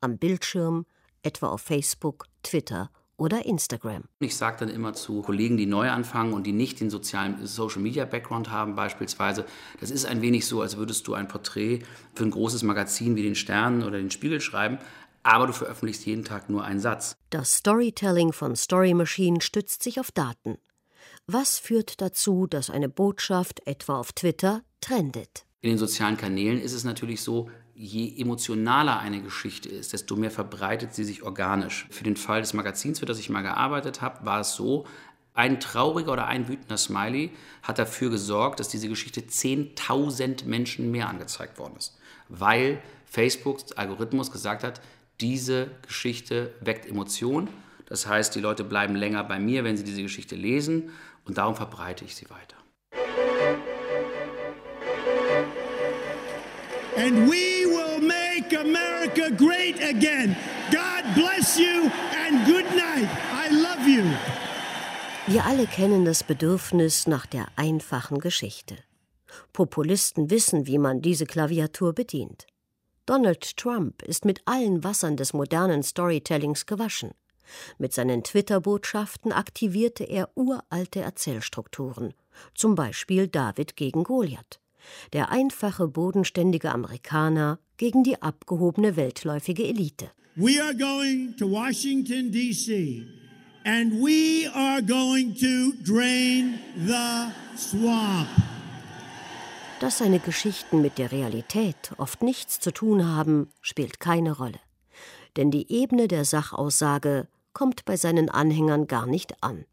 Am 0.00 0.16
Bildschirm, 0.16 0.86
etwa 1.22 1.48
auf 1.48 1.60
Facebook, 1.60 2.26
Twitter 2.42 2.90
oder 3.16 3.44
Instagram. 3.46 4.04
Ich 4.18 4.36
sage 4.36 4.56
dann 4.60 4.68
immer 4.68 4.92
zu 4.92 5.22
Kollegen, 5.22 5.56
die 5.56 5.66
neu 5.66 5.90
anfangen 5.90 6.32
und 6.32 6.46
die 6.46 6.52
nicht 6.52 6.80
den 6.80 6.90
sozialen 6.90 7.46
Social 7.46 7.80
Media 7.80 8.04
Background 8.04 8.50
haben, 8.50 8.74
beispielsweise, 8.74 9.44
das 9.80 9.90
ist 9.90 10.04
ein 10.04 10.20
wenig 10.20 10.46
so, 10.46 10.62
als 10.62 10.76
würdest 10.76 11.06
du 11.06 11.14
ein 11.14 11.28
Porträt 11.28 11.80
für 12.14 12.24
ein 12.24 12.30
großes 12.30 12.62
Magazin 12.64 13.14
wie 13.16 13.22
den 13.22 13.36
Stern 13.36 13.82
oder 13.82 13.98
den 13.98 14.10
Spiegel 14.10 14.40
schreiben, 14.40 14.78
aber 15.24 15.48
du 15.48 15.52
veröffentlichst 15.52 16.06
jeden 16.06 16.24
Tag 16.24 16.48
nur 16.48 16.62
einen 16.64 16.78
Satz. 16.78 17.16
Das 17.30 17.56
Storytelling 17.56 18.32
von 18.32 18.54
Story 18.54 18.94
Machine 18.94 19.40
stützt 19.40 19.82
sich 19.82 19.98
auf 19.98 20.12
Daten. 20.12 20.58
Was 21.26 21.58
führt 21.58 22.00
dazu, 22.00 22.46
dass 22.46 22.70
eine 22.70 22.88
Botschaft 22.88 23.66
etwa 23.66 23.98
auf 23.98 24.12
Twitter 24.12 24.62
trendet? 24.80 25.46
In 25.62 25.70
den 25.70 25.78
sozialen 25.78 26.18
Kanälen 26.18 26.60
ist 26.60 26.74
es 26.74 26.84
natürlich 26.84 27.22
so, 27.22 27.50
je 27.74 28.14
emotionaler 28.20 29.00
eine 29.00 29.22
Geschichte 29.22 29.68
ist, 29.68 29.94
desto 29.94 30.16
mehr 30.16 30.30
verbreitet 30.30 30.94
sie 30.94 31.04
sich 31.04 31.22
organisch. 31.22 31.86
Für 31.90 32.04
den 32.04 32.16
Fall 32.16 32.42
des 32.42 32.52
Magazins, 32.52 33.00
für 33.00 33.06
das 33.06 33.18
ich 33.18 33.30
mal 33.30 33.42
gearbeitet 33.42 34.02
habe, 34.02 34.24
war 34.26 34.40
es 34.40 34.54
so, 34.54 34.84
ein 35.32 35.58
trauriger 35.58 36.12
oder 36.12 36.26
ein 36.26 36.46
wütender 36.46 36.76
Smiley 36.76 37.32
hat 37.62 37.80
dafür 37.80 38.10
gesorgt, 38.10 38.60
dass 38.60 38.68
diese 38.68 38.88
Geschichte 38.88 39.22
10.000 39.22 40.44
Menschen 40.44 40.92
mehr 40.92 41.08
angezeigt 41.08 41.58
worden 41.58 41.74
ist. 41.76 41.98
Weil 42.28 42.80
Facebooks 43.04 43.72
Algorithmus 43.72 44.30
gesagt 44.30 44.62
hat, 44.62 44.80
diese 45.20 45.70
Geschichte 45.86 46.52
weckt 46.60 46.86
Emotionen. 46.86 47.48
Das 47.86 48.06
heißt, 48.06 48.34
die 48.34 48.40
Leute 48.40 48.64
bleiben 48.64 48.96
länger 48.96 49.24
bei 49.24 49.38
mir, 49.38 49.64
wenn 49.64 49.76
sie 49.76 49.84
diese 49.84 50.02
Geschichte 50.02 50.36
lesen 50.36 50.90
und 51.24 51.38
darum 51.38 51.54
verbreite 51.54 52.04
ich 52.04 52.14
sie 52.16 52.28
weiter. 52.30 52.56
And 56.96 57.28
we 57.28 57.66
will 57.66 58.00
make 58.00 58.54
America 58.58 59.28
great 59.30 59.82
again. 59.82 60.36
God 60.70 61.04
bless 61.14 61.58
you 61.58 61.90
and 62.24 62.46
good 62.46 62.64
night. 62.74 63.08
I 63.32 63.52
love 63.52 63.88
you. 63.88 64.04
Wir 65.26 65.44
alle 65.44 65.66
kennen 65.66 66.04
das 66.04 66.22
Bedürfnis 66.22 67.06
nach 67.06 67.26
der 67.26 67.46
einfachen 67.56 68.18
Geschichte. 68.20 68.76
Populisten 69.52 70.30
wissen, 70.30 70.66
wie 70.66 70.78
man 70.78 71.00
diese 71.00 71.26
Klaviatur 71.26 71.94
bedient. 71.94 72.46
Donald 73.06 73.56
Trump 73.56 74.02
ist 74.02 74.24
mit 74.24 74.40
allen 74.46 74.82
Wassern 74.82 75.16
des 75.16 75.34
modernen 75.34 75.82
Storytellings 75.82 76.66
gewaschen. 76.66 77.10
Mit 77.78 77.92
seinen 77.92 78.24
Twitter-Botschaften 78.24 79.32
aktivierte 79.32 80.04
er 80.04 80.30
uralte 80.34 81.00
Erzählstrukturen, 81.00 82.14
zum 82.54 82.74
Beispiel 82.74 83.28
David 83.28 83.76
gegen 83.76 84.04
Goliath. 84.04 84.60
Der 85.12 85.30
einfache, 85.30 85.88
bodenständige 85.88 86.72
Amerikaner 86.72 87.58
gegen 87.76 88.04
die 88.04 88.20
abgehobene 88.22 88.96
weltläufige 88.96 89.64
Elite. 89.64 90.10
We 90.36 90.62
are 90.62 90.74
going 90.74 91.36
to 91.36 91.46
Washington, 91.46 92.32
D.C., 92.32 93.06
and 93.64 93.92
we 93.94 94.50
are 94.52 94.82
going 94.82 95.34
to 95.34 95.72
drain 95.84 96.58
the 96.86 97.32
swamp. 97.56 98.53
Dass 99.80 99.98
seine 99.98 100.20
Geschichten 100.20 100.80
mit 100.80 100.98
der 100.98 101.12
Realität 101.12 101.92
oft 101.98 102.22
nichts 102.22 102.60
zu 102.60 102.72
tun 102.72 103.06
haben, 103.06 103.50
spielt 103.60 104.00
keine 104.00 104.36
Rolle. 104.36 104.60
Denn 105.36 105.50
die 105.50 105.70
Ebene 105.72 106.08
der 106.08 106.24
Sachaussage 106.24 107.26
kommt 107.52 107.84
bei 107.84 107.96
seinen 107.96 108.30
Anhängern 108.30 108.86
gar 108.86 109.06
nicht 109.06 109.42
an. 109.42 109.64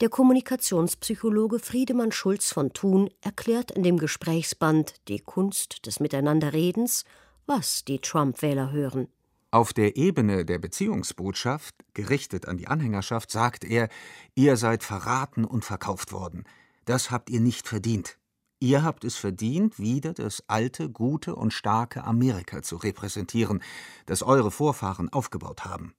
Der 0.00 0.08
Kommunikationspsychologe 0.08 1.58
Friedemann 1.58 2.12
Schulz 2.12 2.52
von 2.52 2.72
Thun 2.72 3.10
erklärt 3.20 3.70
in 3.70 3.82
dem 3.82 3.98
Gesprächsband 3.98 4.94
Die 5.08 5.18
Kunst 5.18 5.86
des 5.86 5.98
Miteinanderredens, 5.98 7.04
was 7.46 7.84
die 7.84 7.98
Trump-Wähler 7.98 8.70
hören. 8.70 9.08
Auf 9.50 9.72
der 9.72 9.96
Ebene 9.96 10.44
der 10.44 10.58
Beziehungsbotschaft, 10.58 11.74
gerichtet 11.94 12.46
an 12.46 12.58
die 12.58 12.68
Anhängerschaft, 12.68 13.30
sagt 13.30 13.64
er, 13.64 13.88
ihr 14.34 14.56
seid 14.56 14.84
verraten 14.84 15.44
und 15.44 15.64
verkauft 15.64 16.12
worden. 16.12 16.44
Das 16.84 17.10
habt 17.10 17.30
ihr 17.30 17.40
nicht 17.40 17.66
verdient. 17.66 18.18
Ihr 18.60 18.82
habt 18.82 19.04
es 19.04 19.16
verdient, 19.16 19.78
wieder 19.78 20.14
das 20.14 20.42
alte, 20.48 20.90
gute 20.90 21.36
und 21.36 21.52
starke 21.52 22.04
Amerika 22.04 22.62
zu 22.62 22.76
repräsentieren, 22.76 23.62
das 24.06 24.22
eure 24.22 24.50
Vorfahren 24.50 25.08
aufgebaut 25.10 25.64
haben. 25.64 25.94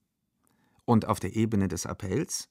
Und 0.85 1.05
auf 1.05 1.19
der 1.19 1.35
Ebene 1.35 1.67
des 1.67 1.85
Appells 1.85 2.49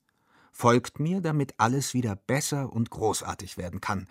Folgt 0.52 0.98
mir, 0.98 1.20
damit 1.20 1.54
alles 1.58 1.94
wieder 1.94 2.16
besser 2.16 2.72
und 2.72 2.90
großartig 2.90 3.58
werden 3.58 3.80
kann. 3.80 4.08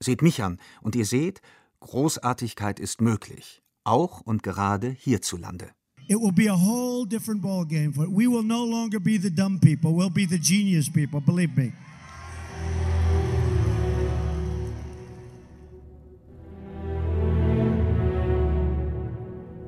Seht 0.00 0.22
mich 0.22 0.42
an, 0.42 0.58
und 0.82 0.96
ihr 0.96 1.06
seht, 1.06 1.40
Großartigkeit 1.78 2.80
ist 2.80 3.00
möglich, 3.00 3.62
auch 3.84 4.20
und 4.20 4.42
gerade 4.42 4.90
hierzulande. 4.90 5.70
It 6.08 6.16
will 6.16 6.32
be 6.32 6.50
a 6.50 6.56
whole 6.56 7.06
different 7.06 7.40
ball 7.40 7.64
game. 7.64 7.94
We 7.96 8.28
will 8.28 8.42
no 8.42 8.66
longer 8.66 8.98
be 8.98 9.18
the 9.20 9.30
dumb 9.30 9.60
people. 9.60 9.92
We'll 9.92 10.10
be 10.10 10.26
the 10.28 10.38
genius 10.38 10.90
people. 10.90 11.20
Believe 11.20 11.56
me. 11.56 11.72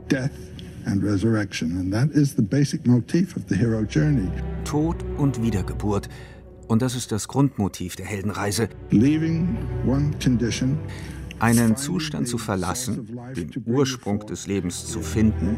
Death 0.08 0.30
and 0.86 1.02
resurrection. 1.02 1.72
And 1.78 1.92
that 1.92 2.10
is 2.10 2.34
the 2.34 2.42
basic 2.42 2.86
motif 2.86 3.36
of 3.36 3.44
the 3.48 3.56
hero 3.56 3.84
journey. 3.84 4.28
Tod 4.64 4.96
und 5.18 5.42
Wiedergeburt. 5.42 6.08
Und 6.68 6.82
das 6.82 6.96
ist 6.96 7.12
das 7.12 7.28
Grundmotiv 7.28 7.96
der 7.96 8.06
Heldenreise. 8.06 8.68
Leaving 8.90 9.56
one 9.86 10.10
condition 10.22 10.78
einen 11.38 11.76
Zustand 11.76 12.28
zu 12.28 12.38
verlassen, 12.38 13.06
den 13.36 13.50
Ursprung 13.66 14.26
des 14.26 14.46
Lebens 14.46 14.86
zu 14.86 15.00
finden 15.00 15.56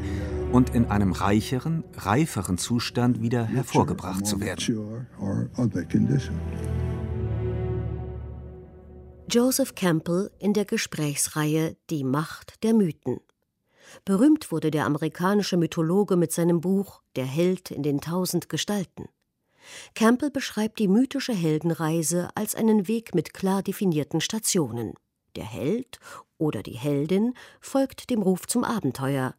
und 0.53 0.75
in 0.75 0.87
einem 0.87 1.13
reicheren, 1.13 1.85
reiferen 1.97 2.59
Zustand 2.59 3.23
wieder 3.23 3.45
hervorgebracht 3.45 4.27
zu 4.27 4.41
werden. 4.41 5.07
Joseph 9.31 9.75
Campbell 9.75 10.31
in 10.39 10.55
der 10.55 10.65
Gesprächsreihe 10.65 11.77
Die 11.91 12.03
Macht 12.03 12.63
der 12.65 12.75
Mythen. 12.75 13.21
Berühmt 14.05 14.51
wurde 14.53 14.71
der 14.71 14.87
amerikanische 14.87 15.57
Mythologe 15.57 16.17
mit 16.17 16.33
seinem 16.33 16.61
Buch 16.61 17.03
Der 17.17 17.27
Held 17.27 17.71
in 17.71 17.83
den 17.83 18.01
tausend 18.01 18.49
Gestalten. 18.49 19.07
Campbell 19.95 20.31
beschreibt 20.31 20.79
die 20.79 20.89
mythische 20.89 21.35
Heldenreise 21.35 22.31
als 22.35 22.55
einen 22.55 22.89
Weg 22.89 23.15
mit 23.15 23.35
klar 23.35 23.63
definierten 23.63 24.21
Stationen. 24.21 24.95
Der 25.37 25.45
Held 25.45 25.99
oder 26.39 26.63
die 26.63 26.73
Heldin 26.73 27.35
folgt 27.61 28.11
dem 28.11 28.23
Ruf 28.23 28.47
zum 28.47 28.65
Abenteuer. 28.65 29.35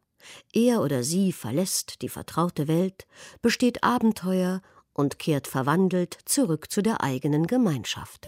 Er 0.53 0.81
oder 0.81 1.03
sie 1.03 1.31
verlässt 1.31 2.01
die 2.01 2.09
vertraute 2.09 2.67
Welt, 2.67 3.07
besteht 3.41 3.83
Abenteuer 3.83 4.61
und 4.93 5.17
kehrt 5.17 5.47
verwandelt 5.47 6.17
zurück 6.25 6.69
zu 6.69 6.81
der 6.81 7.01
eigenen 7.01 7.47
Gemeinschaft. 7.47 8.27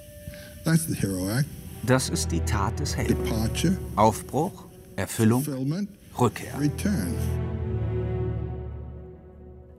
Das 1.84 2.10
ist 2.10 2.32
die 2.32 2.40
Tat 2.42 2.80
des 2.80 2.96
Helden. 2.96 3.78
Aufbruch, 3.96 4.66
Erfüllung, 4.96 5.44
Rückkehr. 6.20 6.60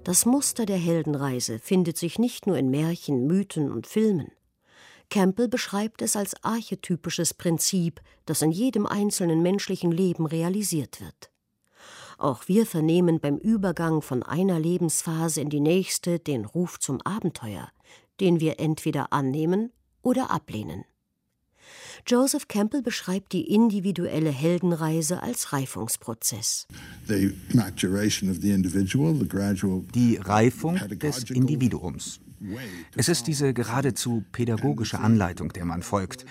Das 0.05 0.27
Muster 0.27 0.67
der 0.67 0.77
Heldenreise 0.77 1.59
findet 1.59 1.97
sich 1.97 2.19
nicht 2.19 2.47
nur 2.47 2.57
in 2.57 2.71
Märchen, 2.71 3.27
Mythen 3.27 3.71
und 3.71 3.87
Filmen. 3.87 4.33
Campbell 5.11 5.49
beschreibt 5.49 6.01
es 6.03 6.17
als 6.17 6.43
archetypisches 6.43 7.35
Prinzip, 7.35 8.01
das 8.25 8.43
in 8.43 8.51
jedem 8.51 8.87
einzelnen 8.87 9.43
menschlichen 9.43 9.93
Leben 9.93 10.27
realisiert 10.27 11.01
wird. 11.01 11.31
Auch 12.19 12.49
wir 12.49 12.67
vernehmen 12.67 13.21
beim 13.21 13.37
Übergang 13.37 14.01
von 14.01 14.23
einer 14.23 14.59
Lebensphase 14.59 15.41
in 15.41 15.51
die 15.51 15.61
nächste 15.61 16.19
den 16.19 16.45
Ruf 16.45 16.79
zum 16.79 17.01
Abenteuer, 17.03 17.69
den 18.21 18.41
wir 18.41 18.59
entweder 18.59 19.13
annehmen 19.13 19.73
oder 20.03 20.31
ablehnen. 20.31 20.85
Joseph 22.07 22.49
Campbell 22.49 22.83
beschreibt 22.83 23.33
die 23.33 23.53
individuelle 23.53 24.31
Heldenreise 24.31 25.23
als 25.23 25.53
Reifungsprozess. 25.53 26.67
Die 29.95 30.17
Reifung 30.17 30.81
des 30.99 31.31
Individuums. 31.31 32.21
Es 32.97 33.09
ist 33.09 33.27
diese 33.27 33.55
geradezu 33.55 34.25
pädagogische 34.33 34.99
Anleitung, 34.99 35.53
der 35.53 35.65
man 35.65 35.83
folgt. 35.83 36.25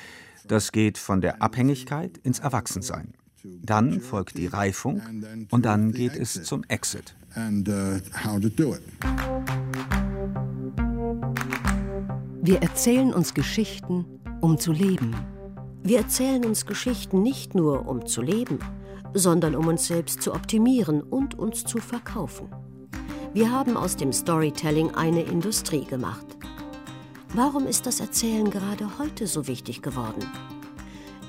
Das 0.47 0.71
geht 0.71 0.97
von 0.97 1.21
der 1.21 1.41
Abhängigkeit 1.41 2.17
ins 2.17 2.39
Erwachsensein. 2.39 3.13
Dann 3.43 4.01
folgt 4.01 4.38
die 4.38 4.47
Reifung 4.47 5.01
und 5.49 5.65
dann 5.65 5.91
geht 5.93 6.15
es 6.15 6.43
zum 6.43 6.63
Exit. 6.67 7.15
Wir 12.43 12.62
erzählen 12.62 13.13
uns 13.13 13.34
Geschichten, 13.34 14.06
um 14.41 14.58
zu 14.58 14.71
leben. 14.71 15.15
Wir 15.84 15.99
erzählen 15.99 16.43
uns 16.45 16.65
Geschichten 16.65 17.21
nicht 17.23 17.56
nur, 17.56 17.88
um 17.88 18.06
zu 18.06 18.21
leben, 18.21 18.60
sondern 19.13 19.56
um 19.56 19.67
uns 19.67 19.88
selbst 19.88 20.21
zu 20.21 20.34
optimieren 20.34 21.01
und 21.01 21.38
uns 21.38 21.63
zu 21.63 21.77
verkaufen. 21.77 22.49
Wir 23.34 23.51
haben 23.51 23.77
aus 23.77 23.95
dem 23.95 24.12
Storytelling 24.12 24.93
eine 24.95 25.21
Industrie 25.21 25.86
gemacht. 25.86 26.25
Warum 27.34 27.65
ist 27.65 27.86
das 27.86 28.01
Erzählen 28.01 28.49
gerade 28.49 28.99
heute 28.99 29.25
so 29.25 29.47
wichtig 29.47 29.82
geworden? 29.82 30.30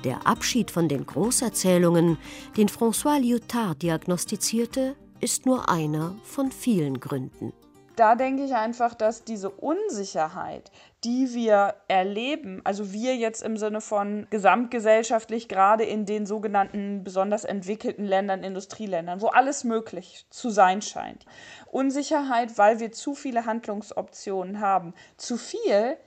Der 0.03 0.27
Abschied 0.27 0.69
von 0.69 0.89
den 0.89 1.05
Großerzählungen, 1.05 2.17
den 2.57 2.67
François 2.67 3.19
Lyotard 3.19 3.81
diagnostizierte, 3.81 4.95
ist 5.21 5.45
nur 5.45 5.69
einer 5.69 6.15
von 6.23 6.51
vielen 6.51 6.99
Gründen 6.99 7.53
da 7.95 8.15
denke 8.15 8.43
ich 8.43 8.55
einfach, 8.55 8.93
dass 8.93 9.23
diese 9.23 9.49
Unsicherheit, 9.49 10.71
die 11.03 11.33
wir 11.33 11.75
erleben, 11.87 12.61
also 12.63 12.93
wir 12.93 13.15
jetzt 13.15 13.43
im 13.43 13.57
Sinne 13.57 13.81
von 13.81 14.27
gesamtgesellschaftlich, 14.29 15.47
gerade 15.47 15.83
in 15.83 16.05
den 16.05 16.25
sogenannten 16.25 17.03
besonders 17.03 17.43
entwickelten 17.43 18.05
Ländern, 18.05 18.43
Industrieländern, 18.43 19.21
wo 19.21 19.27
alles 19.27 19.63
möglich 19.63 20.25
zu 20.29 20.49
sein 20.49 20.81
scheint. 20.81 21.25
Unsicherheit, 21.71 22.57
weil 22.57 22.79
wir 22.79 22.91
zu 22.91 23.15
viele 23.15 23.45
Handlungsoptionen 23.45 24.59
haben. 24.59 24.93
Zu 25.17 25.37
viel 25.37 25.97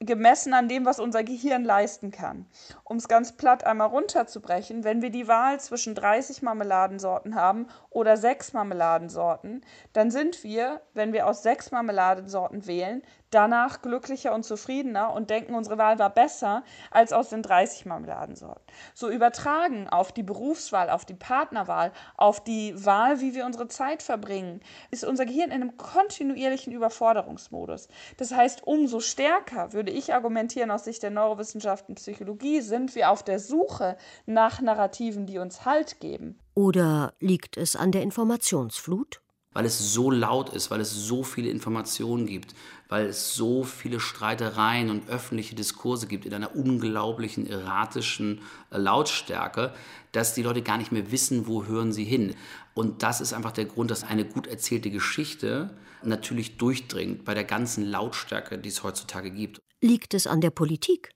gemessen 0.00 0.54
an 0.54 0.68
dem, 0.68 0.86
was 0.86 1.00
unser 1.00 1.24
Gehirn 1.24 1.64
leisten 1.64 2.12
kann. 2.12 2.46
Um 2.84 2.98
es 2.98 3.08
ganz 3.08 3.32
platt 3.32 3.64
einmal 3.64 3.88
runterzubrechen, 3.88 4.84
wenn 4.84 5.02
wir 5.02 5.10
die 5.10 5.26
Wahl 5.26 5.58
zwischen 5.58 5.96
30 5.96 6.42
Marmeladensorten 6.42 7.34
haben 7.34 7.66
oder 7.90 8.16
sechs 8.16 8.52
Marmeladensorten, 8.52 9.64
dann 9.92 10.12
sind 10.12 10.44
wir, 10.44 10.80
wenn 10.94 11.12
wir 11.12 11.26
aus 11.26 11.42
sechs 11.42 11.72
Marmeladensorten 11.72 12.66
wählen, 12.68 13.02
danach 13.30 13.82
glücklicher 13.82 14.34
und 14.34 14.44
zufriedener 14.44 15.12
und 15.12 15.30
denken, 15.30 15.54
unsere 15.54 15.78
Wahl 15.78 15.98
war 15.98 16.10
besser 16.10 16.64
als 16.90 17.12
aus 17.12 17.28
den 17.28 17.42
30 17.42 17.86
Marmeladensorten. 17.86 18.62
So 18.94 19.10
übertragen 19.10 19.88
auf 19.88 20.12
die 20.12 20.22
Berufswahl, 20.22 20.90
auf 20.90 21.04
die 21.04 21.14
Partnerwahl, 21.14 21.92
auf 22.16 22.42
die 22.42 22.74
Wahl, 22.84 23.20
wie 23.20 23.34
wir 23.34 23.46
unsere 23.46 23.68
Zeit 23.68 24.02
verbringen, 24.02 24.60
ist 24.90 25.04
unser 25.04 25.26
Gehirn 25.26 25.50
in 25.50 25.62
einem 25.62 25.76
kontinuierlichen 25.76 26.72
Überforderungsmodus. 26.72 27.88
Das 28.16 28.32
heißt, 28.32 28.66
umso 28.66 29.00
stärker, 29.00 29.72
würde 29.72 29.92
ich 29.92 30.14
argumentieren 30.14 30.70
aus 30.70 30.84
Sicht 30.84 31.02
der 31.02 31.10
Neurowissenschaften 31.10 31.94
Psychologie, 31.96 32.60
sind 32.60 32.94
wir 32.94 33.10
auf 33.10 33.22
der 33.22 33.38
Suche 33.38 33.96
nach 34.26 34.60
Narrativen, 34.60 35.26
die 35.26 35.38
uns 35.38 35.64
Halt 35.64 36.00
geben. 36.00 36.38
Oder 36.54 37.14
liegt 37.20 37.56
es 37.56 37.76
an 37.76 37.92
der 37.92 38.02
Informationsflut? 38.02 39.20
weil 39.58 39.64
es 39.64 39.92
so 39.92 40.12
laut 40.12 40.50
ist, 40.50 40.70
weil 40.70 40.80
es 40.80 40.92
so 40.92 41.24
viele 41.24 41.50
Informationen 41.50 42.26
gibt, 42.26 42.54
weil 42.88 43.06
es 43.06 43.34
so 43.34 43.64
viele 43.64 44.00
Streitereien 44.00 44.90
und 44.90 45.08
öffentliche 45.08 45.54
Diskurse 45.54 46.06
gibt 46.06 46.24
in 46.24 46.34
einer 46.34 46.56
unglaublichen 46.56 47.46
erratischen 47.46 48.40
äh, 48.70 48.78
Lautstärke, 48.78 49.74
dass 50.12 50.34
die 50.34 50.42
Leute 50.42 50.62
gar 50.62 50.78
nicht 50.78 50.92
mehr 50.92 51.10
wissen, 51.10 51.46
wo 51.46 51.66
hören 51.66 51.92
sie 51.92 52.04
hin. 52.04 52.34
Und 52.74 53.02
das 53.02 53.20
ist 53.20 53.32
einfach 53.32 53.52
der 53.52 53.66
Grund, 53.66 53.90
dass 53.90 54.04
eine 54.04 54.24
gut 54.24 54.46
erzählte 54.46 54.90
Geschichte 54.90 55.70
natürlich 56.02 56.56
durchdringt 56.56 57.24
bei 57.24 57.34
der 57.34 57.44
ganzen 57.44 57.84
Lautstärke, 57.84 58.58
die 58.58 58.68
es 58.68 58.82
heutzutage 58.82 59.30
gibt. 59.30 59.60
Liegt 59.80 60.14
es 60.14 60.26
an 60.26 60.40
der 60.40 60.50
Politik? 60.50 61.10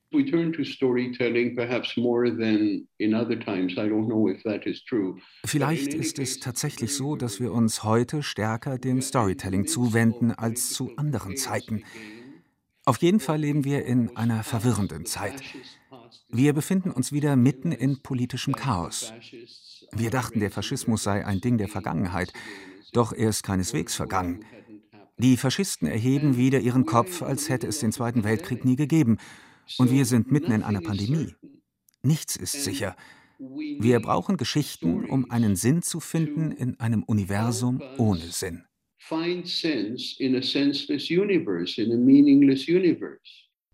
Vielleicht 5.45 5.95
ist 5.95 6.19
es 6.21 6.39
tatsächlich 6.39 6.95
so, 6.95 7.17
dass 7.17 7.41
wir 7.41 7.53
uns 7.53 7.83
heute 7.83 8.23
stärker 8.23 8.79
dem 8.79 9.03
Storytelling 9.03 9.67
zuwenden 9.67 10.31
als 10.31 10.71
zu 10.71 10.97
anderen 10.97 11.37
Zeiten. 11.37 11.83
Auf 12.85 12.99
jeden 12.99 13.19
Fall 13.19 13.41
leben 13.41 13.65
wir 13.65 13.85
in 13.85 14.17
einer 14.17 14.45
verwirrenden 14.45 15.07
Zeit. 15.07 15.43
Wir 16.29 16.53
befinden 16.53 16.93
uns 16.93 17.11
wieder 17.11 17.35
mitten 17.35 17.73
in 17.73 18.01
politischem 18.01 18.55
Chaos. 18.55 19.13
Wir 19.91 20.11
dachten, 20.11 20.39
der 20.39 20.53
Faschismus 20.53 21.03
sei 21.03 21.27
ein 21.27 21.41
Ding 21.41 21.59
der 21.59 21.69
Vergangenheit, 21.69 22.33
doch 22.93 23.13
er 23.13 23.31
ist 23.31 23.43
keineswegs 23.43 23.97
vergangen. 23.97 24.45
Die 25.19 25.37
Faschisten 25.37 25.87
erheben 25.87 26.37
wieder 26.37 26.61
ihren 26.61 26.87
Kopf, 26.87 27.23
als 27.23 27.49
hätte 27.49 27.67
es 27.67 27.81
den 27.81 27.93
Zweiten 27.93 28.25
Weltkrieg 28.25 28.65
nie 28.65 28.77
gegeben. 28.77 29.19
Und 29.79 29.91
wir 29.91 30.05
sind 30.05 30.33
mitten 30.33 30.53
in 30.53 30.63
einer 30.63 30.81
Pandemie. 30.81 31.35
Nichts 32.03 32.37
ist 32.37 32.65
sicher. 32.65 32.97
Wir 33.39 34.01
brauchen 34.01 34.37
Geschichten, 34.37 35.05
um 35.05 35.31
einen 35.31 35.57
Sinn 35.57 35.83
zu 35.83 36.01
finden 36.01 36.53
in 36.53 36.79
einem 36.81 37.03
Universum 37.03 37.83
ohne 37.99 38.27
Sinn. 38.27 38.65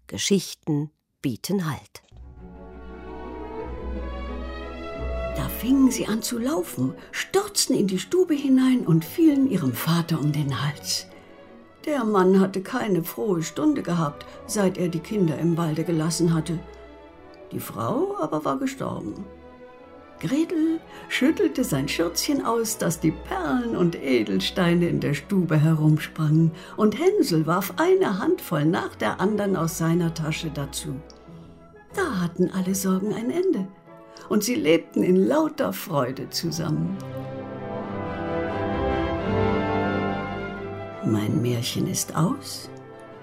Geschichten 0.07 0.91
bieten 1.21 1.71
Halt. 1.71 2.03
Da 5.37 5.49
fingen 5.49 5.91
sie 5.91 6.07
an 6.07 6.23
zu 6.23 6.39
laufen, 6.39 6.95
stürzten 7.13 7.77
in 7.77 7.87
die 7.87 7.99
Stube 7.99 8.35
hinein 8.35 8.87
und 8.87 9.05
fielen 9.05 9.51
ihrem 9.51 9.73
Vater 9.73 10.19
um 10.19 10.33
den 10.33 10.63
Hals. 10.63 11.07
Der 11.89 12.05
Mann 12.05 12.39
hatte 12.39 12.61
keine 12.61 13.03
frohe 13.03 13.43
Stunde 13.43 13.81
gehabt, 13.83 14.27
seit 14.47 14.77
er 14.77 14.89
die 14.89 15.01
Kinder 15.01 15.39
im 15.39 15.57
Walde 15.57 15.85
gelassen 15.85 16.35
hatte. 16.35 16.59
Die 17.51 17.61
Frau 17.61 18.15
aber 18.21 18.45
war 18.45 18.59
gestorben. 18.59 19.25
Gretel 20.21 20.81
schüttelte 21.09 21.65
sein 21.65 21.89
Schürzchen 21.89 22.45
aus, 22.45 22.77
dass 22.77 23.01
die 23.01 23.13
Perlen 23.13 23.75
und 23.75 23.97
Edelsteine 23.97 24.87
in 24.87 25.01
der 25.01 25.15
Stube 25.15 25.57
herumsprangen, 25.57 26.51
und 26.77 26.99
Hänsel 26.99 27.47
warf 27.47 27.73
eine 27.79 28.19
Handvoll 28.19 28.67
nach 28.67 28.95
der 28.95 29.19
anderen 29.19 29.57
aus 29.57 29.79
seiner 29.79 30.13
Tasche 30.13 30.51
dazu. 30.53 30.95
Da 31.95 32.21
hatten 32.21 32.51
alle 32.51 32.75
Sorgen 32.75 33.15
ein 33.15 33.31
Ende, 33.31 33.67
und 34.29 34.45
sie 34.45 34.57
lebten 34.57 35.03
in 35.03 35.27
lauter 35.27 35.73
Freude 35.73 36.29
zusammen. 36.29 36.99
Mein 41.11 41.41
Märchen 41.41 41.87
ist 41.87 42.15
aus, 42.15 42.69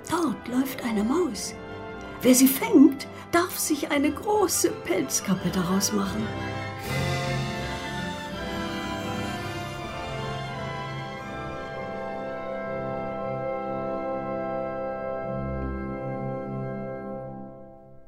Dort 0.09 0.47
läuft 0.47 0.83
eine 0.83 1.03
Maus. 1.03 1.53
Wer 2.21 2.35
sie 2.35 2.47
fängt, 2.47 3.07
darf 3.31 3.57
sich 3.57 3.89
eine 3.89 4.11
große 4.11 4.71
Pelzkappe 4.85 5.49
daraus 5.49 5.91
machen. 5.91 6.23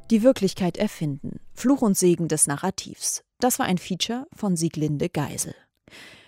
Die 0.10 0.24
Wirklichkeit 0.24 0.78
erfinden. 0.78 1.42
Fluch 1.54 1.82
und 1.82 1.98
Segen 1.98 2.30
des 2.30 2.48
Narrativs. 2.48 3.24
Das 3.40 3.60
war 3.60 3.66
ein 3.66 3.78
Feature 3.78 4.26
von 4.34 4.56
Sieglinde 4.56 5.10
Geisel. 5.10 5.54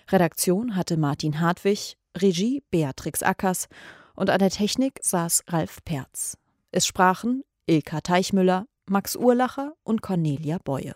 Redaktion 0.08 0.76
hatte 0.76 0.96
Martin 0.96 1.40
Hartwig, 1.40 1.96
Regie 2.16 2.62
Beatrix 2.70 3.22
Ackers 3.22 3.68
und 4.14 4.30
an 4.30 4.38
der 4.38 4.50
Technik 4.50 5.00
saß 5.02 5.44
Ralf 5.48 5.78
Perz. 5.84 6.36
Es 6.72 6.86
sprachen 6.86 7.42
Ilka 7.66 8.00
Teichmüller, 8.00 8.66
Max 8.86 9.16
Urlacher 9.16 9.74
und 9.82 10.02
Cornelia 10.02 10.58
Beue. 10.62 10.94